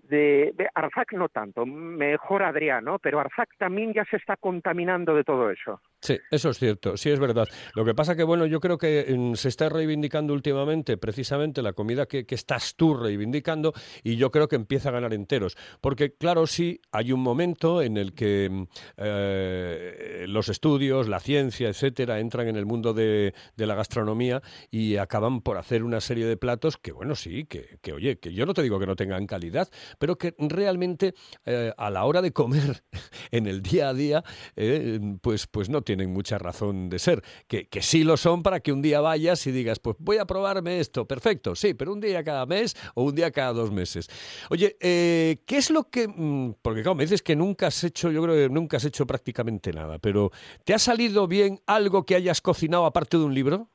de, 0.02 0.52
de, 0.56 0.68
Arzac 0.74 1.12
no 1.12 1.28
tanto, 1.28 1.64
mejor 1.64 2.42
Adriano, 2.42 2.98
pero 2.98 3.20
Arzac 3.20 3.56
también 3.58 3.92
ya 3.92 4.04
se 4.04 4.16
está 4.16 4.36
contaminando 4.36 5.14
de 5.14 5.24
todo 5.24 5.50
eso. 5.50 5.80
Sí, 6.00 6.18
eso 6.30 6.50
es 6.50 6.58
cierto, 6.58 6.96
sí 6.96 7.10
es 7.10 7.20
verdad. 7.20 7.46
Lo 7.74 7.84
que 7.84 7.94
pasa 7.94 8.16
que, 8.16 8.24
bueno, 8.24 8.46
yo 8.46 8.58
creo 8.60 8.76
que 8.76 9.06
mm, 9.16 9.34
se 9.34 9.48
está 9.48 9.68
reivindicando 9.68 10.32
últimamente 10.32 10.96
precisamente 10.96 11.62
la 11.62 11.72
comida 11.72 12.06
que, 12.06 12.26
que 12.26 12.34
estás 12.34 12.74
tú 12.74 12.94
reivindicando 12.94 13.72
y 14.02 14.16
yo 14.16 14.30
creo 14.30 14.48
que 14.48 14.56
empieza 14.56 14.88
a 14.88 14.92
ganar 14.92 15.14
enteros. 15.14 15.56
Porque, 15.80 16.14
claro, 16.14 16.46
sí, 16.48 16.80
hay 16.90 17.12
un 17.12 17.20
momento 17.20 17.82
en 17.82 17.96
el 17.96 18.14
que 18.14 18.48
mm, 18.50 18.62
eh, 18.96 20.24
los 20.28 20.48
estudios, 20.48 21.08
la 21.08 21.20
ciencia, 21.20 21.68
etcétera, 21.68 22.18
entran 22.18 22.48
en 22.48 22.56
el 22.56 22.66
mundo 22.66 22.92
de, 22.94 23.34
de 23.56 23.66
la 23.66 23.76
gastronomía 23.76 24.42
y 24.70 24.96
acaban 24.96 25.40
por 25.40 25.56
hacer 25.56 25.84
una 25.84 26.00
serie 26.00 26.26
de 26.26 26.36
platos 26.36 26.78
que, 26.78 26.90
bueno, 26.90 27.14
sí, 27.14 27.44
que, 27.44 27.78
que, 27.80 27.92
oye, 27.92 28.18
que 28.18 28.32
yo 28.32 28.44
no 28.44 28.54
te 28.54 28.62
digo 28.62 28.80
que 28.80 28.86
no 28.86 28.96
tengan 28.96 29.26
calidad, 29.26 29.68
pero 29.98 30.16
que 30.16 30.34
realmente 30.38 31.14
eh, 31.44 31.72
a 31.76 31.90
la 31.90 32.04
hora 32.04 32.22
de 32.22 32.32
comer 32.32 32.84
en 33.30 33.46
el 33.46 33.62
día 33.62 33.88
a 33.88 33.94
día, 33.94 34.24
eh, 34.56 35.00
pues, 35.20 35.46
pues 35.46 35.68
no 35.68 35.82
tienen 35.82 36.12
mucha 36.12 36.38
razón 36.38 36.88
de 36.88 36.98
ser. 36.98 37.22
Que, 37.46 37.68
que 37.68 37.82
sí 37.82 38.04
lo 38.04 38.16
son 38.16 38.42
para 38.42 38.60
que 38.60 38.72
un 38.72 38.82
día 38.82 39.00
vayas 39.00 39.46
y 39.46 39.52
digas, 39.52 39.78
pues 39.78 39.96
voy 39.98 40.18
a 40.18 40.26
probarme 40.26 40.80
esto, 40.80 41.06
perfecto, 41.06 41.54
sí, 41.54 41.74
pero 41.74 41.92
un 41.92 42.00
día 42.00 42.22
cada 42.24 42.46
mes 42.46 42.76
o 42.94 43.04
un 43.04 43.14
día 43.14 43.30
cada 43.30 43.52
dos 43.52 43.70
meses. 43.70 44.08
Oye, 44.50 44.76
eh, 44.80 45.42
¿qué 45.46 45.56
es 45.58 45.70
lo 45.70 45.84
que...? 45.84 46.08
mm, 46.08 46.54
Porque 46.62 46.82
claro, 46.82 46.94
me 46.94 47.04
dices 47.04 47.22
que 47.22 47.36
nunca 47.36 47.68
has 47.68 47.84
hecho, 47.84 48.10
yo 48.10 48.22
creo 48.22 48.34
que 48.34 48.48
nunca 48.52 48.76
has 48.76 48.84
hecho 48.84 49.06
prácticamente 49.06 49.72
nada, 49.72 49.98
pero 49.98 50.30
¿te 50.64 50.74
ha 50.74 50.78
salido 50.78 51.26
bien 51.26 51.60
algo 51.66 52.04
que 52.04 52.14
hayas 52.14 52.40
cocinado 52.40 52.86
aparte 52.86 53.16
de 53.18 53.24
un 53.24 53.34
libro? 53.34 53.68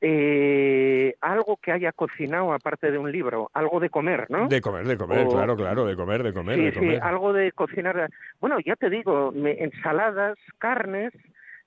Eh, 0.00 1.14
algo 1.20 1.56
que 1.60 1.72
haya 1.72 1.92
cocinado 1.92 2.52
aparte 2.52 2.90
de 2.90 2.98
un 2.98 3.10
libro, 3.10 3.50
algo 3.52 3.80
de 3.80 3.90
comer, 3.90 4.26
¿no? 4.30 4.46
De 4.48 4.60
comer, 4.60 4.86
de 4.86 4.96
comer, 4.96 5.26
O- 5.26 5.30
claro, 5.30 5.56
claro, 5.56 5.84
de 5.86 5.96
comer, 5.96 6.22
de 6.22 6.32
comer, 6.32 6.56
sí, 6.56 6.62
de 6.66 6.72
sí, 6.72 6.78
comer. 6.78 7.00
algo 7.02 7.32
de 7.32 7.50
cocinar. 7.52 8.08
Bueno, 8.40 8.58
ya 8.64 8.76
te 8.76 8.90
digo, 8.90 9.32
me- 9.32 9.60
ensaladas, 9.62 10.38
carnes, 10.58 11.12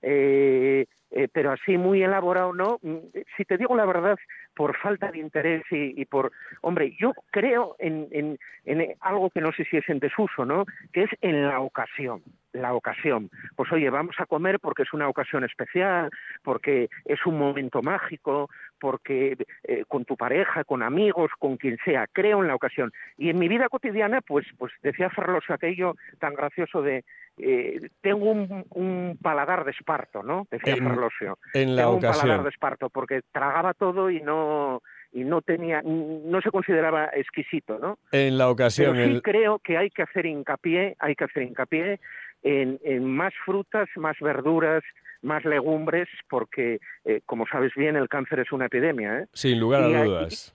eh, 0.00 0.86
eh, 1.10 1.28
pero 1.32 1.52
así 1.52 1.76
muy 1.76 2.02
elaborado, 2.02 2.54
¿no? 2.54 2.78
Mm, 2.80 2.98
Si 3.36 3.44
te 3.44 3.58
digo 3.58 3.76
la 3.76 3.84
verdad, 3.84 4.16
por 4.54 4.76
falta 4.76 5.10
de 5.10 5.18
interés 5.18 5.62
y, 5.70 6.00
y 6.00 6.04
por... 6.04 6.32
Hombre, 6.60 6.94
yo 6.98 7.12
creo 7.30 7.76
en, 7.78 8.08
en, 8.10 8.38
en 8.64 8.94
algo 9.00 9.30
que 9.30 9.40
no 9.40 9.52
sé 9.52 9.64
si 9.64 9.76
es 9.76 9.88
en 9.88 9.98
desuso, 9.98 10.44
¿no? 10.44 10.66
Que 10.92 11.04
es 11.04 11.10
en 11.20 11.46
la 11.46 11.60
ocasión, 11.60 12.22
la 12.52 12.74
ocasión. 12.74 13.30
Pues 13.56 13.72
oye, 13.72 13.88
vamos 13.90 14.16
a 14.18 14.26
comer 14.26 14.60
porque 14.60 14.82
es 14.82 14.92
una 14.92 15.08
ocasión 15.08 15.44
especial, 15.44 16.10
porque 16.42 16.88
es 17.04 17.24
un 17.26 17.38
momento 17.38 17.82
mágico, 17.82 18.50
porque 18.82 19.36
eh, 19.62 19.84
con 19.86 20.04
tu 20.04 20.16
pareja, 20.16 20.64
con 20.64 20.82
amigos, 20.82 21.30
con 21.38 21.56
quien 21.56 21.78
sea, 21.84 22.08
creo 22.12 22.42
en 22.42 22.48
la 22.48 22.56
ocasión. 22.56 22.90
Y 23.16 23.30
en 23.30 23.38
mi 23.38 23.46
vida 23.46 23.68
cotidiana, 23.68 24.20
pues, 24.20 24.44
pues 24.58 24.72
decía 24.82 25.08
Ferloso 25.08 25.52
aquello 25.54 25.94
tan 26.18 26.34
gracioso 26.34 26.82
de 26.82 27.04
eh, 27.38 27.88
tengo 28.02 28.30
un, 28.32 28.64
un 28.70 29.18
paladar 29.22 29.64
de 29.64 29.70
esparto, 29.70 30.22
¿no? 30.24 30.48
Decía 30.50 30.74
En- 30.74 30.84
Ferlosio. 30.84 31.38
En 31.54 31.76
la 31.76 31.82
tengo 31.82 31.94
un 31.94 32.00
paladar 32.00 32.16
ocasión. 32.24 32.42
de 32.42 32.50
esparto 32.50 32.90
porque 32.90 33.20
tragaba 33.30 33.72
todo 33.72 34.10
y 34.10 34.20
no 34.20 34.82
y 35.14 35.24
no 35.24 35.42
tenía 35.42 35.82
no 35.84 36.40
se 36.40 36.50
consideraba 36.50 37.10
exquisito, 37.14 37.78
¿no? 37.78 37.98
En 38.12 38.36
la 38.38 38.44
Pero 38.44 38.52
ocasión. 38.52 38.96
sí 38.96 39.02
el- 39.02 39.22
creo 39.22 39.58
que 39.60 39.76
hay 39.78 39.90
que 39.90 40.02
hacer 40.02 40.26
hincapié, 40.26 40.96
hay 40.98 41.14
que 41.14 41.24
hacer 41.24 41.42
hincapié 41.44 42.00
en, 42.42 42.78
en 42.82 43.04
más 43.04 43.32
frutas, 43.44 43.88
más 43.96 44.16
verduras, 44.20 44.82
más 45.22 45.44
legumbres, 45.44 46.08
porque, 46.28 46.80
eh, 47.04 47.20
como 47.26 47.46
sabes 47.46 47.72
bien, 47.76 47.96
el 47.96 48.08
cáncer 48.08 48.40
es 48.40 48.52
una 48.52 48.66
epidemia. 48.66 49.20
¿eh? 49.20 49.26
Sin 49.32 49.58
lugar 49.58 49.84
a 49.84 49.88
Y 49.88 50.08
dudas. 50.08 50.54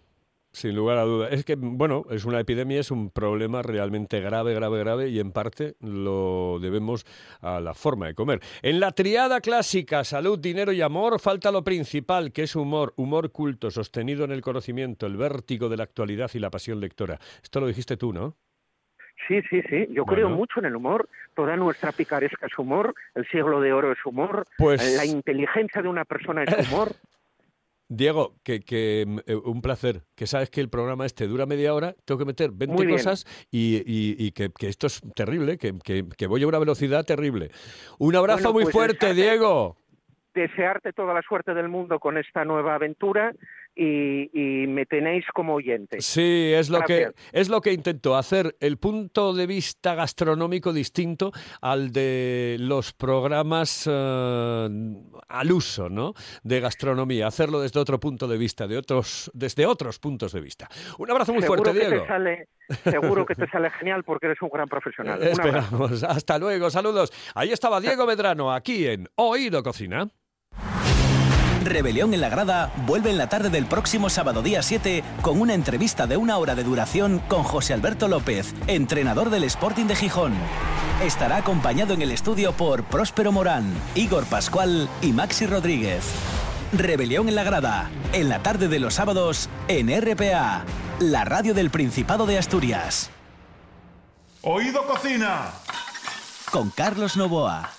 Sin 0.51 0.75
lugar 0.75 0.97
a 0.97 1.03
dudas. 1.03 1.33
Es 1.33 1.45
que, 1.45 1.55
bueno, 1.55 2.05
es 2.09 2.25
una 2.25 2.39
epidemia, 2.39 2.79
es 2.79 2.89
un 2.89 3.11
problema 3.11 3.61
realmente 3.61 4.19
grave, 4.21 4.53
grave, 4.53 4.79
grave 4.79 5.09
y 5.09 5.19
en 5.19 5.31
parte 5.31 5.75
lo 5.81 6.57
debemos 6.59 7.05
a 7.41 7.59
la 7.59 7.73
forma 7.73 8.07
de 8.07 8.15
comer. 8.15 8.39
En 8.61 8.79
la 8.79 8.91
triada 8.91 9.39
clásica, 9.39 10.03
salud, 10.03 10.39
dinero 10.39 10.71
y 10.71 10.81
amor, 10.81 11.19
falta 11.19 11.51
lo 11.51 11.63
principal, 11.63 12.31
que 12.31 12.43
es 12.43 12.55
humor, 12.55 12.93
humor 12.97 13.31
culto, 13.31 13.69
sostenido 13.69 14.25
en 14.25 14.31
el 14.31 14.41
conocimiento, 14.41 15.05
el 15.05 15.17
vértigo 15.17 15.69
de 15.69 15.77
la 15.77 15.83
actualidad 15.83 16.31
y 16.33 16.39
la 16.39 16.49
pasión 16.49 16.79
lectora. 16.79 17.19
Esto 17.43 17.59
lo 17.59 17.67
dijiste 17.67 17.95
tú, 17.95 18.11
¿no? 18.11 18.35
Sí, 19.27 19.41
sí, 19.49 19.61
sí. 19.69 19.87
Yo 19.91 20.05
creo 20.05 20.29
mucho 20.29 20.59
en 20.59 20.65
el 20.65 20.75
humor. 20.75 21.09
Toda 21.35 21.55
nuestra 21.57 21.91
picaresca 21.91 22.45
es 22.45 22.57
humor. 22.59 22.93
El 23.15 23.25
siglo 23.27 23.59
de 23.61 23.73
oro 23.73 23.91
es 23.91 24.05
humor. 24.05 24.45
Pues- 24.57 24.95
La 24.97 25.05
inteligencia 25.05 25.81
de 25.81 25.87
una 25.89 26.05
persona 26.05 26.43
es 26.43 26.69
humor. 26.71 26.91
Diego, 27.89 28.35
que, 28.43 28.59
que 28.59 29.05
mm, 29.07 29.19
eh, 29.25 29.35
un 29.35 29.61
placer. 29.61 30.01
Que 30.15 30.27
sabes 30.27 30.49
que 30.49 30.59
el 30.61 30.69
programa 30.69 31.05
este 31.05 31.25
dura 31.25 31.45
media 31.45 31.73
hora, 31.73 31.95
tengo 32.05 32.19
que 32.19 32.25
meter 32.25 32.51
20 32.51 32.75
Muy 32.75 32.85
bien. 32.85 32.97
cosas 32.97 33.25
y, 33.49 33.77
y- 33.85 34.15
y 34.19 34.31
que, 34.33 34.49
que 34.49 34.67
esto 34.67 34.87
es 34.87 35.01
terrible, 35.15 35.57
que, 35.57 35.73
que- 35.83 36.05
que 36.17 36.27
voy 36.27 36.43
a 36.43 36.47
una 36.47 36.59
velocidad 36.59 37.05
terrible. 37.05 37.49
Un 37.97 38.15
abrazo 38.17 38.51
Bueno, 38.51 38.53
muy 38.53 38.63
pues 38.65 38.73
fuerte, 38.73 39.07
desearte- 39.07 39.13
Diego. 39.15 39.77
Desearte 40.33 40.93
toda 40.93 41.13
la 41.13 41.21
suerte 41.23 41.53
del 41.53 41.69
mundo 41.69 41.97
con 41.99 42.17
esta 42.17 42.45
nueva 42.45 42.75
aventura 42.75 43.33
y, 43.77 44.29
y 44.33 44.67
me 44.67 44.85
tenéis 44.85 45.25
como 45.33 45.53
oyente. 45.53 46.01
Sí, 46.01 46.51
es 46.53 46.69
lo, 46.69 46.81
que, 46.81 47.11
es 47.31 47.47
lo 47.47 47.61
que 47.61 47.71
intento, 47.71 48.15
hacer 48.15 48.55
el 48.59 48.77
punto 48.77 49.33
de 49.33 49.45
vista 49.45 49.93
gastronómico 49.93 50.73
distinto 50.73 51.31
al 51.61 51.91
de 51.91 52.57
los 52.59 52.93
programas 52.93 53.87
eh, 53.89 54.67
al 55.27 55.51
uso, 55.51 55.89
¿no? 55.89 56.13
De 56.43 56.59
gastronomía, 56.59 57.27
hacerlo 57.27 57.61
desde 57.61 57.79
otro 57.79 57.99
punto 57.99 58.27
de 58.27 58.37
vista, 58.37 58.67
de 58.67 58.77
otros, 58.77 59.29
desde 59.35 59.67
otros 59.67 59.99
puntos 59.99 60.31
de 60.31 60.41
vista. 60.41 60.67
Un 60.97 61.11
abrazo 61.11 61.33
muy 61.33 61.43
seguro 61.43 61.63
fuerte, 61.63 61.87
Diego. 61.87 62.07
Sale, 62.07 62.47
seguro 62.83 63.25
que 63.25 63.35
te 63.35 63.47
sale 63.51 63.69
genial 63.69 64.03
porque 64.03 64.25
eres 64.25 64.41
un 64.41 64.49
gran 64.49 64.67
profesional. 64.67 65.21
Esperamos. 65.21 66.03
Hasta 66.03 66.39
luego, 66.39 66.71
saludos. 66.71 67.11
Ahí 67.35 67.51
estaba 67.51 67.79
Diego 67.79 68.07
Medrano, 68.07 68.51
aquí 68.51 68.87
en 68.87 69.07
Oído 69.15 69.61
Cocina. 69.61 70.09
Rebelión 71.67 72.13
en 72.13 72.21
la 72.21 72.29
Grada 72.29 72.71
vuelve 72.85 73.09
en 73.09 73.17
la 73.17 73.29
tarde 73.29 73.49
del 73.49 73.65
próximo 73.65 74.09
sábado 74.09 74.41
día 74.41 74.63
7 74.63 75.03
con 75.21 75.41
una 75.41 75.53
entrevista 75.53 76.07
de 76.07 76.17
una 76.17 76.37
hora 76.37 76.55
de 76.55 76.63
duración 76.63 77.19
con 77.27 77.43
José 77.43 77.73
Alberto 77.73 78.07
López, 78.07 78.53
entrenador 78.67 79.29
del 79.29 79.43
Sporting 79.43 79.85
de 79.85 79.95
Gijón. 79.95 80.33
Estará 81.03 81.37
acompañado 81.37 81.93
en 81.93 82.01
el 82.01 82.11
estudio 82.11 82.53
por 82.53 82.83
Próspero 82.85 83.31
Morán, 83.31 83.73
Igor 83.95 84.25
Pascual 84.25 84.89
y 85.01 85.11
Maxi 85.11 85.45
Rodríguez. 85.45 86.03
Rebelión 86.73 87.27
en 87.29 87.35
la 87.35 87.43
Grada, 87.43 87.89
en 88.13 88.29
la 88.29 88.41
tarde 88.41 88.67
de 88.67 88.79
los 88.79 88.95
sábados 88.95 89.49
en 89.67 89.89
RPA, 89.89 90.63
la 90.99 91.25
radio 91.25 91.53
del 91.53 91.69
Principado 91.69 92.25
de 92.25 92.37
Asturias, 92.37 93.09
Oído 94.41 94.85
Cocina. 94.87 95.51
con 96.51 96.69
Carlos 96.69 97.17
Novoa. 97.17 97.69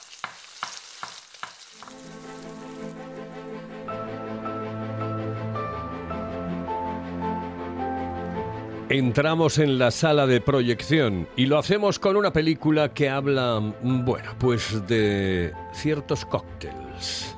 Entramos 8.91 9.59
en 9.59 9.79
la 9.79 9.91
sala 9.91 10.27
de 10.27 10.41
proyección 10.41 11.29
y 11.37 11.45
lo 11.47 11.59
hacemos 11.59 11.99
con 11.99 12.17
una 12.17 12.33
película 12.33 12.95
que 12.95 13.11
habla, 13.11 13.61
mm, 13.61 14.05
bueno, 14.05 14.31
pues 14.39 14.87
de 14.89 15.53
ciertos 15.75 16.25
cócteles. 16.25 17.35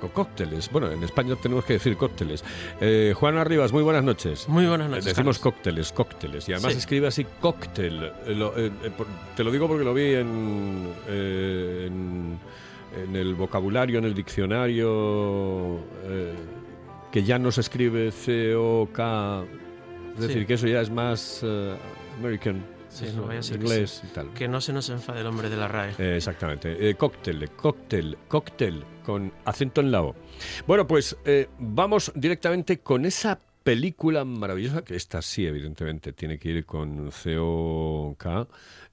Con 0.00 0.10
cócteles. 0.10 0.70
Bueno, 0.70 0.90
en 0.90 1.02
España 1.02 1.34
tenemos 1.42 1.64
que 1.66 1.74
decir 1.74 1.96
cócteles. 1.96 2.42
Eh, 2.80 3.12
Juan 3.16 3.36
Arribas, 3.36 3.70
muy 3.72 3.82
buenas 3.82 4.02
noches. 4.04 4.48
Muy 4.48 4.66
buenas 4.66 4.88
noches, 4.88 5.06
Eh, 5.06 5.08
Decimos 5.10 5.38
Carlos. 5.38 5.54
cócteles, 5.54 5.92
cócteles. 5.92 6.48
Y 6.48 6.52
además 6.54 6.72
Sí. 6.72 6.78
escribe 6.78 7.06
así 7.06 7.26
cóctel. 7.40 8.10
Eh, 8.26 8.34
lo- 8.34 8.52
te 9.36 9.44
lo 9.44 9.50
digo 9.50 9.68
porque 9.68 9.84
lo 9.84 9.92
vi 9.94 10.14
en, 10.14 10.88
en, 11.08 12.38
en 13.02 13.16
el 13.16 13.34
vocabulario, 13.34 13.98
en 13.98 14.04
el 14.04 14.14
diccionario, 14.14 15.80
que 17.10 17.22
ya 17.24 17.38
no 17.38 17.50
se 17.52 17.60
escribe 17.62 18.10
C-O-K. 18.10 19.44
Es 20.14 20.20
Sí. 20.20 20.26
decir, 20.28 20.46
que 20.46 20.54
eso 20.54 20.66
ya 20.66 20.80
es 20.80 20.90
más 20.90 21.40
eh, 21.42 21.76
American. 22.18 22.64
Sí, 22.88 23.06
es 23.06 23.14
no 23.14 23.26
vaya 23.26 23.40
a 23.40 23.42
ser 23.42 23.58
que 23.58 23.64
inglés 23.64 24.02
y 24.04 24.08
tal. 24.12 24.30
Que 24.34 24.46
no 24.48 24.60
se 24.60 24.72
nos 24.74 24.90
enfade 24.90 25.20
el 25.22 25.26
hombre 25.26 25.48
de 25.48 25.56
la 25.56 25.66
RAE. 25.68 25.94
Eh, 25.98 26.16
exactamente. 26.16 26.90
Eh, 26.90 26.94
cóctel, 26.94 27.48
cóctel, 27.56 28.18
cóctel, 28.28 28.84
con 29.02 29.32
acento 29.46 29.80
en 29.80 29.90
la 29.90 30.02
O. 30.02 30.14
Bueno, 30.66 30.86
pues 30.86 31.16
eh, 31.24 31.48
vamos 31.58 32.12
directamente 32.14 32.80
con 32.80 33.06
esa 33.06 33.40
película 33.62 34.24
maravillosa, 34.26 34.82
que 34.84 34.94
esta 34.96 35.22
sí, 35.22 35.46
evidentemente, 35.46 36.12
tiene 36.12 36.38
que 36.38 36.50
ir 36.50 36.66
con 36.66 37.10
C-O-K, 37.12 38.46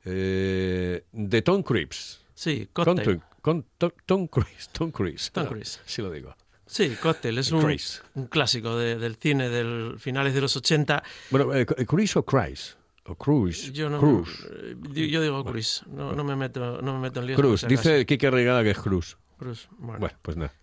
de 0.05 1.41
Tom 1.43 1.63
Cruise. 1.63 2.21
Sí, 2.33 2.69
cóctel. 2.71 3.19
con 3.41 3.65
Tom, 3.77 3.91
Tom 4.05 4.27
Cruise. 4.27 4.69
Tom 4.71 4.91
Cruise. 4.91 5.31
Tom 5.33 5.45
Cruise. 5.47 5.81
Sí 5.85 6.01
lo 6.01 6.09
digo. 6.11 6.35
Sí, 6.69 6.95
cóctel. 7.01 7.37
Es 7.39 7.51
un, 7.51 7.61
Cruise. 7.61 8.01
un 8.13 8.27
clásico 8.27 8.77
de- 8.77 8.97
del 8.97 9.15
cine 9.15 9.49
del 9.49 9.95
finales 9.97 10.33
de 10.35 10.41
los 10.41 10.55
80. 10.55 11.01
Bueno, 11.31 11.53
eh, 11.53 11.65
¿Cruise 11.65 12.15
o 12.15 12.23
Cruise? 12.23 12.77
O 13.05 13.15
Cruise. 13.15 13.73
Yo 13.73 13.89
no 13.89 14.23
eh, 14.51 14.75
yo- 15.09 15.21
digo 15.21 15.43
Cruz. 15.43 15.83
No, 15.87 16.13
no 16.13 16.23
me 16.23 16.35
meto 16.35 16.79
no 16.81 16.93
me 16.93 16.99
meto 16.99 17.21
en 17.21 17.25
líos. 17.27 17.39
Cruz. 17.39 17.65
Dice 17.67 18.05
Quique 18.05 18.29
Regada 18.29 18.61
que 18.63 18.69
es 18.71 18.77
Cruz. 18.77 19.17
Cruz. 19.39 19.67
Bueno, 19.79 19.99
Bueno, 19.99 20.15
pues 20.21 20.37
nada. 20.37 20.53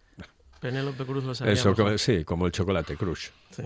Penélope 0.60 1.04
Cruz 1.04 1.24
lo 1.24 1.34
sabía 1.34 1.52
Eso, 1.54 1.74
como- 1.74 1.98
sí, 1.98 2.24
como 2.24 2.46
el 2.46 2.52
chocolate, 2.52 2.96
Cruz. 2.96 3.32
Sí. 3.50 3.62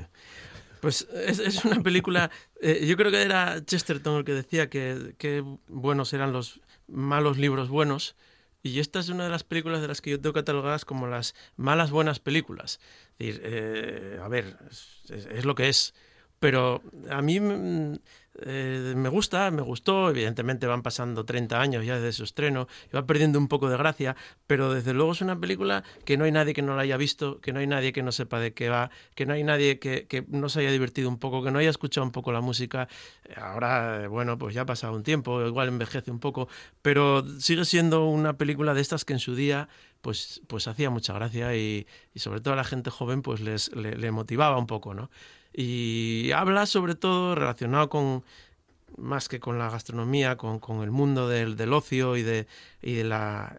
Pues 0.80 1.06
es, 1.26 1.38
es 1.40 1.64
una 1.66 1.82
película, 1.82 2.30
eh, 2.62 2.86
yo 2.86 2.96
creo 2.96 3.10
que 3.10 3.20
era 3.22 3.62
Chesterton 3.64 4.16
el 4.18 4.24
que 4.24 4.32
decía 4.32 4.70
que, 4.70 5.14
que 5.18 5.44
buenos 5.68 6.12
eran 6.14 6.32
los 6.32 6.60
malos 6.88 7.36
libros 7.36 7.68
buenos, 7.68 8.16
y 8.62 8.78
esta 8.80 9.00
es 9.00 9.08
una 9.08 9.24
de 9.24 9.30
las 9.30 9.44
películas 9.44 9.80
de 9.80 9.88
las 9.88 10.00
que 10.00 10.10
yo 10.10 10.20
tengo 10.20 10.34
catalogadas 10.34 10.84
como 10.84 11.06
las 11.06 11.34
malas 11.56 11.90
buenas 11.90 12.20
películas. 12.20 12.80
Es 13.18 13.26
decir, 13.26 13.42
eh, 13.44 14.20
a 14.22 14.28
ver, 14.28 14.56
es, 15.08 15.44
lo 15.44 15.54
que 15.54 15.68
es. 15.68 15.94
Pero 16.40 16.82
a 17.10 17.20
mí 17.20 17.38
mm, 17.38 17.94
eh, 18.42 18.94
me 18.96 19.08
gusta, 19.10 19.50
me 19.50 19.60
gustó, 19.60 20.08
evidentemente 20.08 20.66
van 20.66 20.82
pasando 20.82 21.24
30 21.24 21.60
años 21.60 21.84
ya 21.84 21.96
desde 21.96 22.12
su 22.12 22.24
estreno, 22.24 22.66
y 22.90 22.96
va 22.96 23.04
perdiendo 23.06 23.38
un 23.38 23.48
poco 23.48 23.68
de 23.68 23.76
gracia, 23.76 24.16
pero 24.46 24.72
desde 24.72 24.94
luego 24.94 25.12
es 25.12 25.20
una 25.20 25.38
película 25.38 25.84
que 26.06 26.16
no 26.16 26.24
hay 26.24 26.32
nadie 26.32 26.54
que 26.54 26.62
no 26.62 26.74
la 26.74 26.82
haya 26.82 26.96
visto, 26.96 27.40
que 27.40 27.52
no 27.52 27.60
hay 27.60 27.66
nadie 27.66 27.92
que 27.92 28.02
no 28.02 28.12
sepa 28.12 28.40
de 28.40 28.54
qué 28.54 28.70
va, 28.70 28.90
que 29.14 29.26
no 29.26 29.34
hay 29.34 29.44
nadie 29.44 29.78
que, 29.78 30.24
no 30.28 30.48
se 30.48 30.60
haya 30.60 30.70
divertido 30.70 31.10
un 31.10 31.18
poco, 31.18 31.42
que 31.42 31.50
no 31.50 31.58
haya 31.58 31.70
escuchado 31.70 32.06
un 32.06 32.12
poco 32.12 32.32
la 32.32 32.40
música. 32.40 32.88
Ahora, 33.36 34.04
eh, 34.04 34.06
bueno, 34.06 34.38
pues 34.38 34.54
ya 34.54 34.62
ha 34.62 34.66
pasado 34.66 34.94
un 34.94 35.02
tiempo, 35.02 35.46
igual 35.46 35.68
envejece 35.68 36.10
un 36.10 36.20
poco, 36.20 36.48
pero 36.80 37.22
sigue 37.40 37.66
siendo 37.66 38.06
una 38.06 38.38
película 38.38 38.72
de 38.72 38.80
estas 38.80 39.04
que 39.04 39.12
en 39.12 39.18
su 39.18 39.34
día 39.34 39.68
pues, 40.00 40.40
pues 40.46 40.66
hacía 40.68 40.88
mucha 40.88 41.12
gracia 41.12 41.54
y, 41.54 41.86
y 42.14 42.20
sobre 42.20 42.40
todo 42.40 42.54
a 42.54 42.56
la 42.56 42.64
gente 42.64 42.88
joven 42.90 43.20
pues 43.20 43.40
les, 43.40 43.74
le, 43.76 43.96
le 43.96 44.10
motivaba 44.10 44.56
un 44.56 44.66
poco, 44.66 44.94
¿no? 44.94 45.10
Y 45.52 46.30
habla 46.32 46.66
sobre 46.66 46.94
todo 46.94 47.34
relacionado 47.34 47.88
con, 47.88 48.24
más 48.96 49.28
que 49.28 49.40
con 49.40 49.58
la 49.58 49.70
gastronomía, 49.70 50.36
con, 50.36 50.58
con 50.60 50.82
el 50.82 50.90
mundo 50.90 51.28
del, 51.28 51.56
del 51.56 51.72
ocio 51.72 52.16
y 52.16 52.22
de, 52.22 52.46
y 52.82 52.94
de, 52.94 53.04
la, 53.04 53.56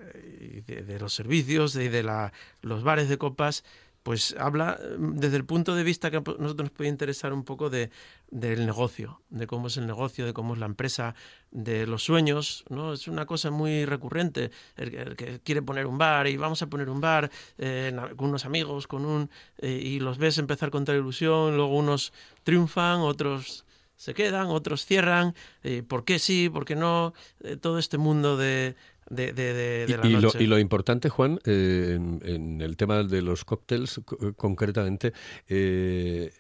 de, 0.68 0.84
de 0.84 1.00
los 1.00 1.14
servicios 1.14 1.76
y 1.76 1.90
de, 1.90 2.04
la, 2.04 2.32
los 2.62 2.84
bares 2.84 3.10
de 3.10 3.18
copas, 3.18 3.64
pues 4.04 4.36
habla 4.40 4.78
eh, 4.82 4.96
desde 5.00 5.38
el 5.38 5.46
punto 5.46 5.76
de 5.76 5.84
vista 5.84 6.10
que 6.12 6.18
a 6.18 6.22
nosotros 6.22 6.56
nos 6.58 6.72
puede 6.72 6.90
interesar 6.90 7.34
un 7.34 7.44
poco 7.44 7.70
de, 7.70 7.90
del 8.30 8.66
negocio, 8.66 9.22
de 9.30 9.48
cómo 9.48 9.68
es 9.68 9.78
el 9.78 9.88
negocio, 9.88 10.26
de 10.26 10.34
cómo 10.34 10.54
es 10.54 10.60
la 10.60 10.66
empresa, 10.66 11.16
de 11.52 11.86
los 11.86 12.04
sueños, 12.04 12.64
¿no? 12.70 12.94
Es 12.94 13.08
una 13.08 13.26
cosa 13.26 13.52
muy 13.52 13.86
recurrente, 13.86 14.52
el, 14.78 15.16
que- 15.16 15.40
quiere 15.44 15.62
poner 15.62 15.86
un 15.86 15.98
bar 15.98 16.28
y 16.28 16.38
vamos 16.38 16.62
a 16.62 16.68
poner 16.68 16.90
un 16.90 17.02
bar 17.02 17.30
eh, 17.58 17.94
con 18.16 18.30
unos 18.30 18.46
amigos, 18.46 18.88
con 18.88 19.06
un 19.06 19.30
eh, 19.58 19.72
y 19.72 20.00
los 20.00 20.18
ves 20.18 20.38
empezar 20.38 20.72
con 20.72 20.86
tal 20.86 20.96
ilusión, 20.98 21.56
luego 21.58 21.76
unos 21.78 22.14
triunfan, 22.44 23.02
otros 23.02 23.66
se 23.96 24.14
quedan, 24.16 24.48
otros 24.48 24.86
cierran, 24.86 25.36
eh, 25.64 25.84
¿por 25.84 26.06
qué 26.06 26.18
sí, 26.18 26.50
por 26.50 26.66
qué 26.66 26.76
no? 26.76 27.14
Eh, 27.42 27.56
todo 27.58 27.78
este 27.78 27.98
mundo 28.00 28.36
de, 28.36 28.76
de, 29.12 29.34
de, 29.34 29.54
de- 29.54 29.86
de 29.88 29.98
la 29.98 30.08
y, 30.08 30.12
lo, 30.22 30.32
y 30.40 30.48
lo 30.48 30.58
importante, 30.60 31.10
Juan, 31.10 31.40
eh, 31.46 31.94
en, 31.96 32.22
en 32.24 32.62
el 32.62 32.78
tema 32.78 33.04
de 33.04 33.22
los 33.22 33.44
cócteles, 33.46 34.00
co- 34.06 34.34
concretamente, 34.36 35.14
eh, 35.48 36.32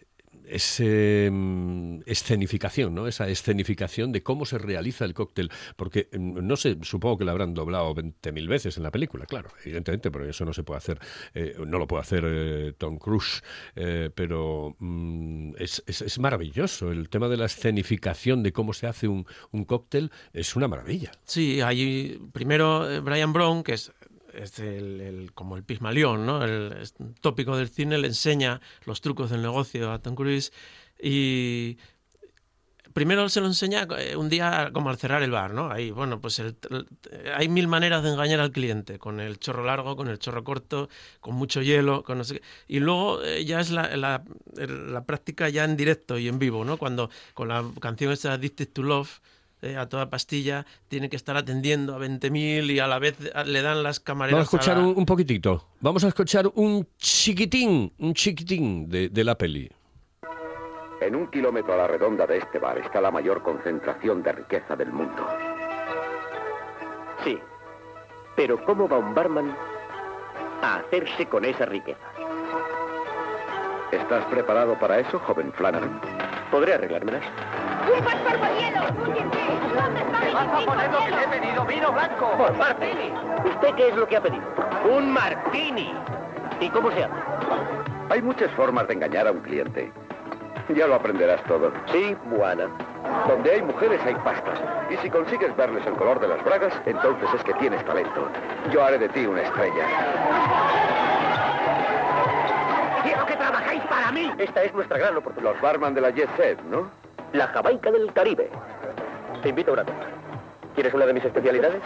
es 0.51 0.79
eh, 0.79 1.29
mm, 1.31 2.01
escenificación, 2.05 2.93
¿no? 2.93 3.07
Esa 3.07 3.27
escenificación 3.27 4.11
de 4.11 4.21
cómo 4.23 4.45
se 4.45 4.57
realiza 4.57 5.05
el 5.05 5.13
cóctel. 5.13 5.49
Porque, 5.75 6.07
mm, 6.11 6.45
no 6.45 6.55
sé, 6.55 6.77
supongo 6.81 7.17
que 7.19 7.25
lo 7.25 7.31
habrán 7.31 7.53
doblado 7.53 7.93
20.000 7.95 8.47
veces 8.47 8.77
en 8.77 8.83
la 8.83 8.91
película, 8.91 9.25
claro, 9.25 9.49
evidentemente, 9.63 10.11
porque 10.11 10.29
eso 10.29 10.45
no 10.45 10.53
se 10.53 10.63
puede 10.63 10.77
hacer, 10.77 10.99
eh, 11.33 11.55
no 11.65 11.77
lo 11.79 11.87
puede 11.87 12.01
hacer 12.01 12.23
eh, 12.27 12.73
Tom 12.77 12.97
Cruise, 12.97 13.43
eh, 13.75 14.09
pero 14.13 14.75
mm, 14.79 15.53
es, 15.57 15.83
es- 15.87 16.19
maravilloso. 16.19 16.91
El 16.91 17.09
tema 17.09 17.27
de 17.29 17.37
la 17.37 17.45
escenificación 17.45 18.43
de 18.43 18.51
cómo 18.53 18.73
se 18.73 18.85
hace 18.85 19.07
un, 19.07 19.25
un 19.51 19.65
cóctel 19.65 20.11
es 20.33 20.55
una 20.55 20.67
maravilla. 20.67 21.11
Sí, 21.23 21.61
hay 21.61 22.19
primero 22.33 23.01
Brian 23.01 23.33
Brown, 23.33 23.63
que 23.63 23.73
es, 23.73 23.91
es 24.33 24.59
el, 24.59 25.31
como 25.33 25.57
el 25.57 25.63
Pismalión, 25.63 26.25
¿no? 26.25 26.43
El 26.43 26.87
tópico 27.21 27.57
del 27.57 27.69
cine, 27.69 27.97
le 27.97 28.07
enseña 28.07 28.61
los 28.85 29.01
trucos 29.01 29.29
del 29.29 29.41
negocio 29.41 29.91
a 29.91 29.99
Tom 29.99 30.15
Cruise 30.15 30.51
y 31.01 31.77
primero 32.93 33.29
se 33.29 33.39
lo 33.39 33.47
enseña 33.47 33.87
eh, 33.99 34.15
un 34.17 34.27
día 34.27 34.69
como 34.73 34.89
al 34.89 34.97
cerrar 34.97 35.23
el 35.23 35.31
bar, 35.31 35.53
¿no? 35.53 35.71
Ahí, 35.71 35.91
bueno, 35.91 36.19
pues 36.19 36.39
el- 36.39 36.57
hay 37.35 37.47
mil 37.47 37.67
maneras 37.67 38.03
de 38.03 38.09
engañar 38.09 38.39
al 38.41 38.51
cliente, 38.51 38.99
con 38.99 39.19
el 39.21 39.39
chorro 39.39 39.63
largo, 39.63 39.95
con 39.95 40.07
el 40.09 40.19
chorro 40.19 40.43
corto, 40.43 40.89
con 41.21 41.35
mucho 41.35 41.61
hielo, 41.61 42.03
con 42.03 42.17
no 42.17 42.23
sé 42.25 42.35
qué. 42.35 42.41
Y 42.67 42.79
luego 42.79 43.23
eh, 43.23 43.45
ya 43.45 43.61
es 43.61 43.71
la, 43.71 43.95
la- 43.95 44.23
práctica 45.05 45.47
ya 45.49 45.63
en 45.63 45.77
directo 45.77 46.17
y 46.17 46.27
en 46.27 46.37
vivo, 46.39 46.65
¿no? 46.65 46.77
Cuando 46.77 47.09
con 47.33 47.47
la 47.47 47.63
canción 47.79 48.11
esta 48.11 48.33
Addicted 48.33 48.67
to 48.69 48.83
Love, 48.83 49.21
eh, 49.61 49.77
a 49.77 49.87
toda 49.89 50.09
pastilla, 50.09 50.65
tiene 50.87 51.09
que 51.09 51.15
estar 51.15 51.37
atendiendo 51.37 51.95
a 51.95 51.99
20.000 51.99 52.71
y 52.71 52.79
a 52.79 52.87
la 52.87 52.99
vez 52.99 53.17
le 53.45 53.61
dan 53.61 53.83
las 53.83 53.99
camareras 53.99 54.37
Vamos 54.39 54.53
a 54.53 54.57
escuchar 54.57 54.77
la- 54.77 54.83
un, 54.87 54.97
un 54.97 55.05
poquitito. 55.05 55.67
Vamos 55.79 56.03
a 56.03 56.07
escuchar 56.07 56.49
un 56.55 56.87
chiquitín, 56.97 57.93
un 57.99 58.13
chiquitín 58.13 58.89
de, 58.89 59.09
de 59.09 59.23
la 59.23 59.37
peli. 59.37 59.71
En 61.01 61.15
un 61.15 61.27
kilómetro 61.31 61.73
a 61.73 61.77
la 61.77 61.87
redonda 61.87 62.27
de 62.27 62.37
este 62.37 62.59
bar 62.59 62.77
está 62.77 63.01
la 63.01 63.09
mayor 63.11 63.41
concentración 63.41 64.21
de 64.21 64.31
riqueza 64.33 64.75
del 64.75 64.91
mundo. 64.91 65.25
Sí. 67.23 67.37
Pero 68.35 68.63
¿cómo 68.65 68.87
va 68.87 68.97
un 68.99 69.13
barman 69.13 69.55
a 70.61 70.75
hacerse 70.77 71.25
con 71.27 71.43
esa 71.45 71.65
riqueza? 71.65 71.99
¿Estás 73.91 74.23
preparado 74.25 74.79
para 74.79 74.99
eso, 74.99 75.19
joven 75.19 75.51
Flanagan? 75.53 75.99
Podré 76.49 76.73
arreglármelas. 76.75 77.23
¡Un 77.81 78.03
pastor 78.03 78.39
hielo! 78.59 78.81
¿Dónde 79.75 80.01
está 80.01 80.19
mi 80.19 80.33
¿Vas 80.33 80.47
a 80.47 80.65
poner 80.65 80.91
lo 80.91 80.99
que 80.99 81.11
le 81.11 81.23
he 81.23 81.27
pedido? 81.39 81.65
¡Vino 81.65 81.91
blanco! 81.91 82.31
Por 82.37 82.53
parte. 82.53 82.91
¿Usted 83.45 83.75
qué 83.75 83.87
es 83.89 83.95
lo 83.95 84.07
que 84.07 84.17
ha 84.17 84.21
pedido? 84.21 84.43
Un 84.95 85.11
martini. 85.11 85.93
¿Y 86.59 86.69
cómo 86.69 86.91
se 86.91 87.03
hace? 87.03 87.13
Hay 88.09 88.21
muchas 88.21 88.51
formas 88.51 88.87
de 88.87 88.93
engañar 88.93 89.27
a 89.27 89.31
un 89.31 89.39
cliente. 89.39 89.91
Ya 90.75 90.87
lo 90.87 90.95
aprenderás 90.95 91.43
todo. 91.43 91.71
Sí, 91.91 92.15
buena. 92.25 92.67
Donde 93.27 93.51
hay 93.51 93.61
mujeres 93.61 93.99
hay 94.05 94.15
pastas. 94.15 94.59
Y 94.89 94.97
si 94.97 95.09
consigues 95.09 95.55
verles 95.55 95.85
el 95.85 95.93
color 95.93 96.19
de 96.19 96.27
las 96.27 96.43
bragas, 96.43 96.73
entonces 96.85 97.29
es 97.33 97.43
que 97.43 97.53
tienes 97.55 97.83
talento. 97.85 98.27
Yo 98.71 98.83
haré 98.83 98.99
de 98.99 99.09
ti 99.09 99.25
una 99.25 99.41
estrella. 99.41 99.85
¡Quiero 103.03 103.25
que 103.25 103.35
trabajáis 103.35 103.81
para 103.83 104.11
mí! 104.11 104.31
Esta 104.37 104.63
es 104.63 104.73
nuestra 104.73 104.97
gran 104.97 105.17
oportunidad. 105.17 105.53
Los 105.53 105.61
barman 105.61 105.93
de 105.93 106.01
la 106.01 106.11
Jet 106.11 106.29
Set, 106.37 106.61
¿no? 106.63 106.89
La 107.33 107.47
Jamaica 107.47 107.91
del 107.91 108.11
Caribe. 108.13 108.49
Te 109.41 109.49
invito 109.49 109.71
a 109.71 109.73
una 109.75 109.85
copa. 109.85 110.07
¿Quieres 110.75 110.93
una 110.93 111.05
de 111.05 111.13
mis 111.13 111.25
especialidades? 111.25 111.81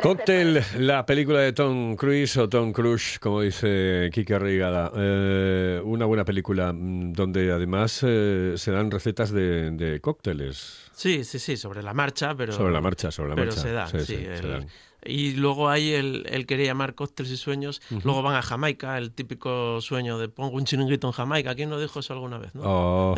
Cóctel, 0.00 0.62
la 0.78 1.04
película 1.04 1.40
de 1.40 1.52
Tom 1.52 1.96
Cruise 1.96 2.36
o 2.36 2.48
Tom 2.48 2.72
Cruise, 2.72 3.18
como 3.18 3.40
dice 3.40 4.08
Kike 4.12 4.38
Reigada. 4.38 4.92
Eh, 4.96 5.80
una 5.84 6.06
buena 6.06 6.24
película 6.24 6.72
mm, 6.72 7.12
donde 7.12 7.50
además 7.50 8.00
eh, 8.06 8.54
se 8.56 8.70
dan 8.70 8.90
recetas 8.90 9.32
de, 9.32 9.72
de 9.72 10.00
cócteles. 10.00 10.90
Sí, 10.92 11.24
sí, 11.24 11.40
sí, 11.40 11.56
sobre 11.56 11.82
la 11.82 11.92
marcha, 11.92 12.34
pero... 12.36 12.52
Sobre 12.52 12.72
la 12.72 12.80
marcha, 12.80 13.10
sobre 13.10 13.30
la 13.30 13.34
pero 13.34 13.46
marcha. 13.48 13.60
se 13.62 13.72
dan, 13.72 13.88
Sí, 13.88 13.98
sí. 14.00 14.04
sí, 14.16 14.24
se 14.26 14.34
el- 14.34 14.50
dan. 14.50 14.66
Y 15.04 15.32
luego 15.32 15.68
hay 15.68 15.92
el, 15.92 16.26
el 16.28 16.46
querer 16.46 16.66
llamar 16.66 16.94
cócteles 16.94 17.32
y 17.32 17.36
sueños. 17.36 17.82
Luego 18.04 18.22
van 18.22 18.36
a 18.36 18.42
Jamaica, 18.42 18.98
el 18.98 19.12
típico 19.12 19.80
sueño 19.80 20.18
de 20.18 20.28
pongo 20.28 20.56
un 20.56 20.64
chiringuito 20.64 21.06
en 21.08 21.12
Jamaica. 21.12 21.54
¿Quién 21.54 21.70
no 21.70 21.80
dijo 21.80 22.00
eso 22.00 22.12
alguna 22.12 22.38
vez? 22.38 22.54
no? 22.54 22.62
Oh, 22.64 23.14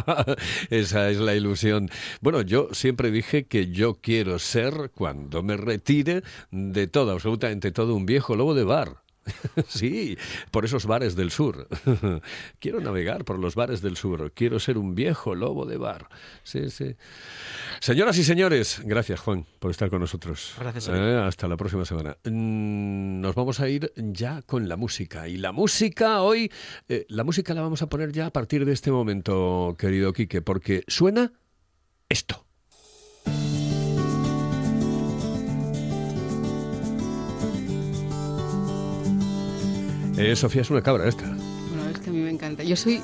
esa 0.70 1.10
es 1.10 1.18
la 1.18 1.34
ilusión. 1.34 1.90
Bueno, 2.20 2.42
yo 2.42 2.68
siempre 2.72 3.10
dije 3.10 3.46
que 3.46 3.70
yo 3.70 3.94
quiero 4.00 4.38
ser, 4.38 4.90
cuando 4.94 5.42
me 5.42 5.56
retire, 5.56 6.22
de 6.50 6.86
todo, 6.86 7.12
absolutamente 7.12 7.72
todo, 7.72 7.94
un 7.94 8.06
viejo 8.06 8.36
lobo 8.36 8.54
de 8.54 8.64
bar. 8.64 9.02
Sí, 9.68 10.16
por 10.50 10.64
esos 10.64 10.86
bares 10.86 11.14
del 11.16 11.30
sur. 11.30 11.68
Quiero 12.58 12.80
navegar 12.80 13.24
por 13.24 13.38
los 13.38 13.54
bares 13.54 13.82
del 13.82 13.96
sur. 13.96 14.32
Quiero 14.32 14.58
ser 14.60 14.78
un 14.78 14.94
viejo 14.94 15.34
lobo 15.34 15.66
de 15.66 15.76
bar. 15.76 16.08
Sí, 16.42 16.70
sí. 16.70 16.96
Señoras 17.80 18.18
y 18.18 18.24
señores, 18.24 18.80
gracias 18.84 19.20
Juan 19.20 19.46
por 19.58 19.70
estar 19.70 19.90
con 19.90 20.00
nosotros. 20.00 20.54
Gracias 20.58 20.88
a. 20.88 20.96
Eh, 20.96 21.18
hasta 21.18 21.48
la 21.48 21.56
próxima 21.56 21.84
semana. 21.84 22.16
Mm, 22.24 23.20
Nos 23.20 23.34
vamos 23.34 23.60
a 23.60 23.68
ir 23.68 23.92
ya 23.96 24.42
con 24.42 24.68
la 24.68 24.76
música. 24.76 25.28
Y 25.28 25.36
la 25.36 25.52
música 25.52 26.22
hoy, 26.22 26.50
eh, 26.88 27.06
la 27.08 27.24
música 27.24 27.54
la 27.54 27.62
vamos 27.62 27.82
a 27.82 27.88
poner 27.88 28.12
ya 28.12 28.26
a 28.26 28.30
partir 28.32 28.64
de 28.64 28.72
este 28.72 28.90
momento, 28.90 29.76
querido 29.78 30.12
Quique, 30.12 30.42
porque 30.42 30.84
suena 30.86 31.32
esto. 32.08 32.47
Eh, 40.18 40.34
Sofía 40.34 40.62
es 40.62 40.70
una 40.70 40.82
cabra 40.82 41.08
esta. 41.08 41.24
Bueno, 41.24 41.90
es 41.94 41.98
que 42.00 42.10
a 42.10 42.12
mí 42.12 42.18
me 42.18 42.30
encanta. 42.30 42.64
Yo 42.64 42.74
soy 42.74 43.00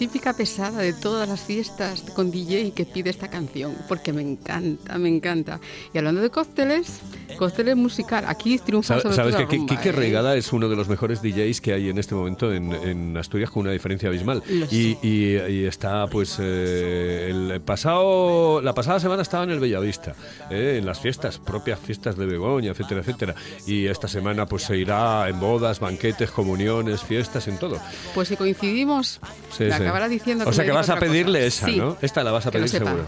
típica 0.00 0.32
pesada 0.32 0.78
de 0.80 0.94
todas 0.94 1.28
las 1.28 1.40
fiestas 1.42 2.00
con 2.14 2.30
DJ 2.30 2.72
que 2.72 2.86
pide 2.86 3.10
esta 3.10 3.28
canción, 3.28 3.76
porque 3.86 4.14
me 4.14 4.22
encanta, 4.22 4.96
me 4.96 5.10
encanta. 5.10 5.60
Y 5.92 5.98
hablando 5.98 6.22
de 6.22 6.30
cócteles, 6.30 7.00
cócteles 7.38 7.76
musical, 7.76 8.24
aquí 8.26 8.58
triunfa 8.58 8.98
sobre 8.98 9.14
Sabes 9.14 9.34
todo 9.34 9.46
que 9.46 9.56
la 9.56 9.58
rumba, 9.60 9.76
Quique 9.76 9.88
¿eh? 9.90 9.92
Reigada 9.92 10.36
es 10.36 10.54
uno 10.54 10.70
de 10.70 10.76
los 10.76 10.88
mejores 10.88 11.20
DJs 11.20 11.60
que 11.60 11.74
hay 11.74 11.90
en 11.90 11.98
este 11.98 12.14
momento 12.14 12.50
en, 12.50 12.72
en 12.72 13.14
Asturias 13.18 13.50
con 13.50 13.64
una 13.64 13.72
diferencia 13.72 14.08
abismal. 14.08 14.42
Y, 14.70 14.96
y- 15.06 15.36
y 15.50 15.64
está, 15.66 16.06
pues, 16.06 16.38
eh, 16.40 17.26
el 17.30 17.60
pasado, 17.60 18.62
la 18.62 18.72
pasada 18.72 19.00
semana 19.00 19.20
estaba 19.20 19.44
en 19.44 19.50
el 19.50 19.60
Bellavista, 19.60 20.14
eh, 20.50 20.76
en 20.78 20.86
las 20.86 20.98
fiestas, 20.98 21.38
propias 21.38 21.78
fiestas 21.78 22.16
de 22.16 22.24
Begoña, 22.24 22.70
etcétera, 22.70 23.02
etcétera. 23.02 23.34
Y 23.66 23.84
esta 23.86 24.08
semana, 24.08 24.46
pues, 24.46 24.62
se 24.62 24.78
irá 24.78 25.28
en 25.28 25.38
bodas, 25.38 25.78
banquetes, 25.78 26.30
comuniones, 26.30 27.02
fiestas, 27.02 27.46
en 27.48 27.58
todo. 27.58 27.78
Pues 28.14 28.28
si 28.28 28.36
coincidimos, 28.36 29.20
Sí, 29.56 29.64
me 29.64 29.76
sí. 29.76 29.82
Acabará 29.90 30.08
diciendo 30.08 30.44
O 30.48 30.52
sea 30.52 30.64
que 30.64 30.72
vas 30.72 30.88
a 30.88 30.94
cosa. 30.94 31.06
pedirle 31.06 31.46
esa, 31.46 31.66
Sí, 31.66 31.76
¿no? 31.76 31.96
Esta 32.00 32.24
la 32.24 32.32
vas 32.32 32.46
a 32.46 32.50
pedir 32.50 32.68
seguro. 32.68 33.04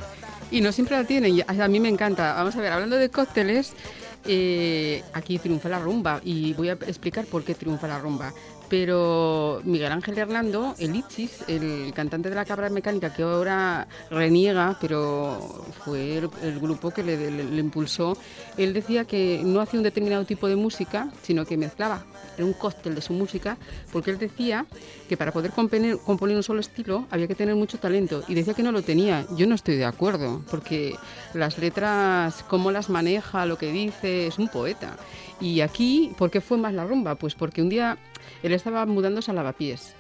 Y 0.51 0.61
no 0.61 0.71
siempre 0.71 0.97
la 0.97 1.05
tienen, 1.05 1.43
a 1.47 1.69
mí 1.69 1.81
me 1.81 1.89
encanta. 1.89 2.35
Vamos 2.35 2.55
a 2.57 2.61
ver, 2.61 2.73
hablando 2.73 2.97
de 2.97 3.09
cócteles, 3.09 3.73
eh, 4.27 5.03
aquí 5.15 5.39
triunfa 5.39 5.69
la 5.69 5.79
rumba 5.79 6.21
y 6.23 6.53
voy 6.53 6.69
a 6.69 6.73
explicar 6.73 7.25
por 7.25 7.43
qué 7.45 7.55
triunfa 7.55 7.89
la 7.89 7.99
rumba. 7.99 8.33
Pero 8.73 9.61
Miguel 9.65 9.93
Ángel 9.93 10.17
Hernando, 10.17 10.75
el 10.79 10.97
Ichis, 10.97 11.45
el 11.47 11.93
cantante 11.93 12.31
de 12.31 12.35
la 12.35 12.47
Cabra 12.47 12.71
Mecánica, 12.71 13.13
que 13.13 13.23
ahora 13.23 13.87
reniega, 14.11 14.79
pero 14.81 15.67
fue 15.85 16.17
el, 16.17 16.31
el 16.43 16.59
grupo 16.59 16.91
que 16.91 17.03
le, 17.03 17.31
le- 17.31 17.45
le 17.45 17.61
impulsó, 17.61 18.17
él 18.57 18.73
decía 18.73 19.05
que 19.05 19.43
no 19.45 19.61
hacía 19.61 19.79
un 19.79 19.85
determinado 19.85 20.25
tipo 20.25 20.49
de 20.49 20.57
música, 20.57 21.11
sino 21.21 21.45
que 21.45 21.59
mezclaba, 21.59 22.07
era 22.35 22.47
un 22.47 22.55
cóctel 22.55 22.95
de 22.95 23.03
su 23.03 23.13
música, 23.13 23.59
porque 23.93 24.11
él 24.11 24.17
decía 24.19 24.65
que 25.07 25.19
para 25.19 25.33
poder 25.33 25.51
componer, 25.51 25.99
componer 25.99 26.35
un 26.35 26.43
solo 26.43 26.61
estilo 26.61 27.07
había 27.11 27.29
que 27.29 27.35
tener 27.35 27.55
mucho 27.55 27.77
talento 27.79 28.23
y 28.27 28.33
decía 28.33 28.55
que 28.55 28.63
no 28.63 28.73
lo 28.73 28.81
tenía. 28.81 29.27
Yo 29.37 29.47
no 29.47 29.55
estoy 29.55 29.77
de 29.77 29.85
acuerdo, 29.85 30.41
porque 30.51 30.95
las 31.35 31.59
letras, 31.59 32.43
cómo 32.49 32.71
las 32.71 32.89
maneja, 32.89 33.45
lo 33.45 33.59
que 33.59 33.71
dice, 33.71 34.29
es 34.29 34.39
un 34.39 34.49
poeta. 34.49 34.97
Y 35.43 35.61
aquí, 35.61 36.15
¿por 36.17 36.31
qué 36.31 36.41
fue 36.41 36.57
más 36.57 36.73
la 36.73 36.87
rumba? 36.87 37.17
Pues 37.17 37.35
porque 37.35 37.61
un 37.61 37.69
día 37.69 37.99
él 38.45 38.53
estaba 38.63 38.87
mudándose 38.87 39.29
a 39.33 39.35
lavapiés 39.35 39.95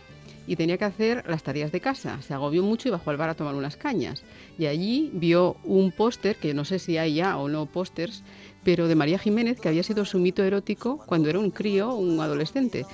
y 0.46 0.54
tenía 0.54 0.78
que 0.78 0.84
hacer 0.84 1.24
las 1.28 1.42
tareas 1.42 1.72
de 1.72 1.80
casa. 1.80 2.20
Se 2.22 2.32
agobió 2.32 2.62
mucho 2.62 2.88
y 2.88 2.92
bajó 2.92 3.10
al 3.10 3.16
bar 3.16 3.30
a 3.30 3.34
tomar 3.34 3.54
unas 3.56 3.76
cañas. 3.76 4.22
Y 4.56 4.66
allí 4.66 5.10
vio 5.14 5.56
un 5.64 5.90
póster, 5.90 6.36
que 6.36 6.54
no 6.54 6.64
sé 6.64 6.78
si 6.78 6.96
hay 6.96 7.14
ya 7.14 7.38
o 7.38 7.48
no 7.48 7.66
pósters, 7.66 8.22
pero 8.64 8.86
de 8.86 8.94
María 8.94 9.18
Jiménez, 9.18 9.60
que 9.60 9.68
había 9.68 9.82
sido 9.82 10.04
su 10.04 10.18
mito 10.18 10.42
erótico 10.44 10.98
cuando 11.06 11.28
era 11.28 11.38
un 11.40 11.50
crío, 11.50 11.94
un 11.94 12.20
adolescente. 12.20 12.86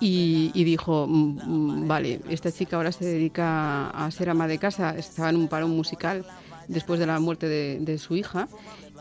Y, 0.00 0.50
y 0.54 0.64
dijo, 0.64 1.06
"Mm, 1.08 1.82
mm, 1.84 1.88
vale, 1.88 2.20
esta 2.28 2.50
chica 2.50 2.76
ahora 2.76 2.90
se 2.90 3.04
dedica 3.04 3.90
a 3.90 4.10
ser 4.10 4.28
ama 4.30 4.48
de 4.48 4.58
casa, 4.58 4.96
estaba 4.98 5.30
en 5.30 5.36
un 5.36 5.46
parón 5.48 5.70
musical 5.70 6.24
después 6.66 6.98
de 6.98 7.06
la 7.06 7.20
muerte 7.20 7.46
de, 7.48 7.78
de 7.80 7.98
su 7.98 8.16
hija. 8.16 8.48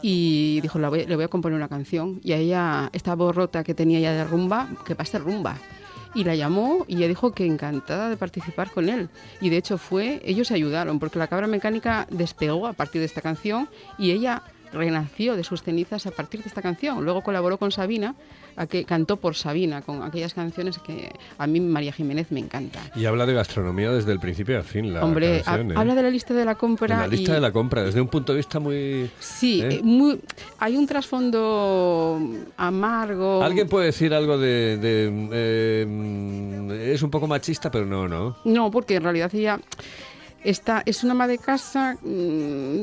Y 0.04 0.60
dijo, 0.62 0.80
"La 0.80 0.90
voy- 0.90 1.06
le 1.06 1.16
voy 1.16 1.26
a 1.26 1.28
componer 1.28 1.56
una 1.58 1.68
canción. 1.70 2.20
Y 2.24 2.32
a 2.32 2.38
ella, 2.38 2.90
esta 2.94 3.14
voz 3.16 3.36
rota 3.36 3.64
que 3.64 3.74
tenía 3.76 4.00
ya 4.00 4.12
de 4.14 4.24
rumba, 4.24 4.70
que 4.86 4.96
ser 5.06 5.22
rumba 5.24 5.58
y 6.14 6.24
la 6.24 6.36
llamó 6.36 6.86
y 6.88 6.98
ella 6.98 7.08
dijo 7.08 7.32
que 7.32 7.46
encantada 7.46 8.10
de 8.10 8.18
participar 8.18 8.72
con 8.72 8.90
él. 8.90 9.10
Y 9.40 9.50
de 9.50 9.58
hecho 9.58 9.78
fue, 9.78 10.22
ellos 10.26 10.48
se 10.48 10.56
ayudaron, 10.56 11.00
porque 11.00 11.20
la 11.20 11.28
cabra 11.28 11.48
mecánica 11.48 12.08
despegó 12.10 12.68
a 12.68 12.74
partir 12.74 13.02
de 13.02 13.06
esta 13.06 13.22
canción 13.22 13.70
y 13.98 14.12
ella 14.12 14.44
renació 14.74 15.36
de 15.36 15.44
sus 15.44 15.64
cenizas 15.64 16.06
a 16.08 16.12
partir 16.12 16.42
de 16.42 16.48
esta 16.50 16.62
canción. 16.62 17.04
Luego 17.04 17.22
colaboró 17.22 17.58
con 17.58 17.72
Sabina, 17.72 18.16
a 18.56 18.68
que 18.68 18.84
cantó 18.86 19.18
por 19.18 19.36
Sabina, 19.36 19.82
con 19.82 20.04
aquellas 20.04 20.34
canciones 20.34 20.78
que 20.80 21.12
a 21.38 21.48
mí 21.48 21.60
María 21.60 21.94
Jiménez 21.94 22.28
me 22.32 22.40
encanta. 22.40 22.80
Y 22.96 23.06
habla 23.06 23.26
de 23.26 23.34
gastronomía 23.34 23.92
desde 23.92 24.12
el 24.12 24.20
principio 24.20 24.58
al 24.58 24.64
fin, 24.64 24.94
la 24.94 25.04
Hombre, 25.04 25.42
canción, 25.44 25.72
ha- 25.72 25.74
¿eh? 25.74 25.78
habla 25.78 25.96
de 25.96 26.04
la 26.04 26.10
lista 26.10 26.34
de 26.34 26.46
la 26.46 26.56
compra. 26.56 26.96
En 26.96 27.02
la 27.02 27.08
lista 27.08 27.32
y- 27.32 27.36
de 27.36 27.42
la 27.42 27.52
compra, 27.52 27.84
desde 27.84 28.02
un 28.02 28.08
punto 28.08 28.34
de 28.34 28.38
vista 28.38 28.60
muy... 28.60 29.10
Sí, 29.20 29.62
¿eh? 29.62 29.76
eh, 29.76 29.82
muy- 29.84 30.20
hay 30.60 30.76
un 30.78 30.86
trasfondo 30.88 32.20
amargo. 32.58 33.44
Alguien 33.44 33.68
puede 33.68 33.88
decir 33.88 34.14
algo 34.14 34.38
de... 34.38 34.78
de, 34.78 35.30
eh, 35.34 36.92
es 36.94 37.02
un 37.04 37.10
poco 37.10 37.28
machista, 37.28 37.70
pero 37.72 37.86
no, 37.86 38.08
¿no? 38.08 38.36
No, 38.46 38.70
porque 38.72 38.96
en 38.96 39.04
realidad 39.04 39.34
ella 39.34 39.60
está, 40.44 40.84
es 40.86 41.04
una 41.04 41.12
ama 41.14 41.28
de 41.28 41.38
casa 41.38 41.98
mm, 42.02 42.82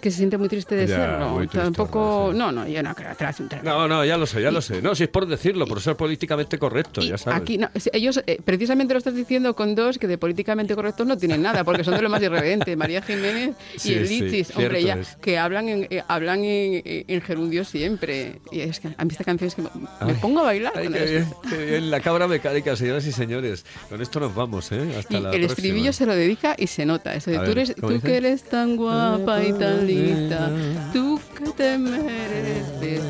que 0.00 0.10
se 0.10 0.18
siente 0.18 0.38
muy 0.38 0.48
triste 0.48 0.74
de 0.76 0.86
Ya, 0.86 0.96
serlo. 0.96 1.46
Tampoco, 1.48 2.32
no, 2.34 2.50
no, 2.52 2.66
yo 2.66 2.82
no 2.82 2.94
creo 2.94 3.10
atrás 3.10 3.40
un 3.40 3.48
tra- 3.48 3.62
No, 3.62 3.86
no, 3.88 4.04
ya 4.04 4.16
lo 4.16 4.26
sé, 4.26 4.42
ya 4.42 4.50
lo 4.50 4.62
sé. 4.62 4.80
No, 4.82 4.94
si 4.94 5.04
es 5.04 5.08
por 5.08 5.26
decirlo, 5.26 5.66
por 5.66 5.80
ser 5.80 5.96
políticamente 5.96 6.58
correcto, 6.58 7.00
ya 7.02 7.18
sabes. 7.18 7.40
Aquí, 7.40 7.58
no, 7.58 7.68
ellos 7.92 8.22
eh, 8.26 8.38
precisamente 8.44 8.94
lo 8.94 8.98
estás 8.98 9.14
diciendo 9.14 9.54
con 9.54 9.74
dos 9.74 9.98
que 9.98 10.06
de 10.06 10.18
políticamente 10.18 10.74
correctos 10.74 11.06
no 11.06 11.16
tienen 11.16 11.42
nada, 11.42 11.64
porque 11.64 11.84
son 11.84 11.94
de 11.94 12.02
lo 12.02 12.08
más 12.10 12.22
irreverente, 12.22 12.74
María 12.76 13.02
Jiménez 13.02 13.54
y 13.74 13.78
Sí, 13.78 13.94
el 13.94 14.08
sí, 14.08 14.20
Lichis, 14.20 14.56
hombre, 14.56 14.82
ya, 14.82 14.94
es. 14.94 15.16
que 15.16 15.38
hablan 15.38 15.68
en, 15.68 15.86
eh, 15.90 16.02
hablan 16.08 16.44
en, 16.44 16.82
en 16.84 17.20
gerundio 17.22 17.64
siempre. 17.64 18.40
Y 18.50 18.60
es 18.60 18.80
que 18.80 18.88
a 18.96 19.04
mí 19.04 19.10
esta 19.10 19.24
canción 19.24 19.48
es 19.48 19.54
que 19.54 19.62
me, 19.62 19.68
Ay, 20.00 20.14
pongo 20.20 20.40
a 20.40 20.44
bailar. 20.44 20.72
Ay, 20.76 20.84
con 20.84 20.94
qué 20.94 21.18
esto. 21.18 21.40
bien, 21.42 21.58
qué 21.58 21.64
bien. 21.66 21.90
La 21.90 22.00
cabra 22.00 22.26
mecánica, 22.28 22.76
señoras 22.76 23.06
y 23.06 23.12
señores. 23.12 23.64
Con 23.88 24.00
esto 24.00 24.20
nos 24.20 24.34
vamos, 24.34 24.70
¿eh? 24.72 24.94
Hasta 24.98 25.18
Y 25.18 25.20
la 25.20 25.30
el 25.30 25.40
próxima. 25.40 25.52
estribillo 25.52 25.92
se 25.92 26.06
lo 26.06 26.14
dedica 26.14 26.54
y 26.58 26.66
se 26.70 26.86
nota. 26.86 27.14
Eso 27.14 27.30
de 27.30 27.38
tú, 27.38 27.42
ver, 27.42 27.50
eres, 27.58 27.74
¿cómo 27.80 27.92
tú 27.92 28.00
que 28.00 28.16
eres 28.16 28.42
tan 28.44 28.76
guapa 28.76 29.42
y 29.42 29.52
tan 29.52 29.86
lista, 29.86 30.50
tú 30.92 31.20
que 31.36 31.50
te 31.50 31.78
mereces 31.78 33.02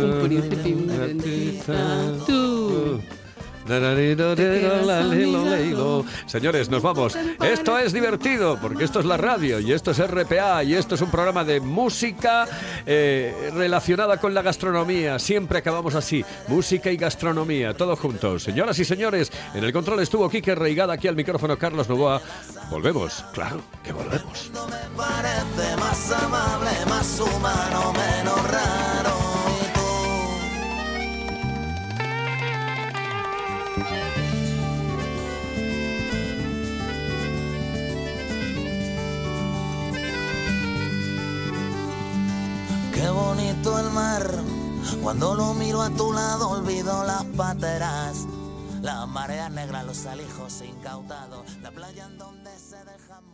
un 0.00 0.20
príncipe 0.22 0.68
y 0.68 0.72
una 0.74 0.98
bendita, 0.98 2.12
tú. 2.26 3.00
Señores, 6.26 6.70
nos 6.70 6.82
vamos. 6.82 7.16
Esto 7.44 7.78
es 7.78 7.92
divertido 7.92 8.58
porque 8.60 8.84
esto 8.84 9.00
es 9.00 9.06
la 9.06 9.16
radio 9.16 9.60
y 9.60 9.72
esto 9.72 9.90
es 9.90 9.98
RPA 9.98 10.62
y 10.64 10.74
esto 10.74 10.94
es 10.94 11.00
un 11.00 11.10
programa 11.10 11.44
de 11.44 11.60
música 11.60 12.46
eh, 12.86 13.50
relacionada 13.54 14.18
con 14.18 14.34
la 14.34 14.42
gastronomía. 14.42 15.18
Siempre 15.18 15.58
acabamos 15.58 15.94
así, 15.94 16.24
música 16.48 16.90
y 16.90 16.96
gastronomía, 16.96 17.74
todos 17.74 17.98
juntos. 17.98 18.42
Señoras 18.42 18.78
y 18.78 18.84
señores, 18.84 19.32
en 19.54 19.64
el 19.64 19.72
control 19.72 20.00
estuvo 20.00 20.28
Quique 20.28 20.54
Reigada, 20.54 20.94
aquí 20.94 21.08
al 21.08 21.16
micrófono 21.16 21.58
Carlos 21.58 21.88
Novoa. 21.88 22.20
Volvemos, 22.70 23.24
claro 23.32 23.60
que 23.82 23.92
volvemos. 23.92 24.50
parece 24.96 25.76
más 25.76 26.12
amable, 26.12 26.70
más 26.88 27.20
humano, 27.20 27.92
menos 27.92 28.50
raro. 28.50 28.85
Qué 43.06 43.12
bonito 43.12 43.78
el 43.78 43.88
mar, 43.90 44.28
cuando 45.00 45.36
lo 45.36 45.54
miro 45.54 45.80
a 45.80 45.90
tu 45.90 46.12
lado 46.12 46.50
olvido 46.50 47.04
las 47.04 47.22
pateras, 47.36 48.26
las 48.82 49.06
mareas 49.06 49.48
negras, 49.52 49.86
los 49.86 50.06
alijos 50.06 50.60
incautados, 50.62 51.56
la 51.62 51.70
playa 51.70 52.04
en 52.06 52.18
donde 52.18 52.50
se 52.58 52.74
dejan 52.78 53.30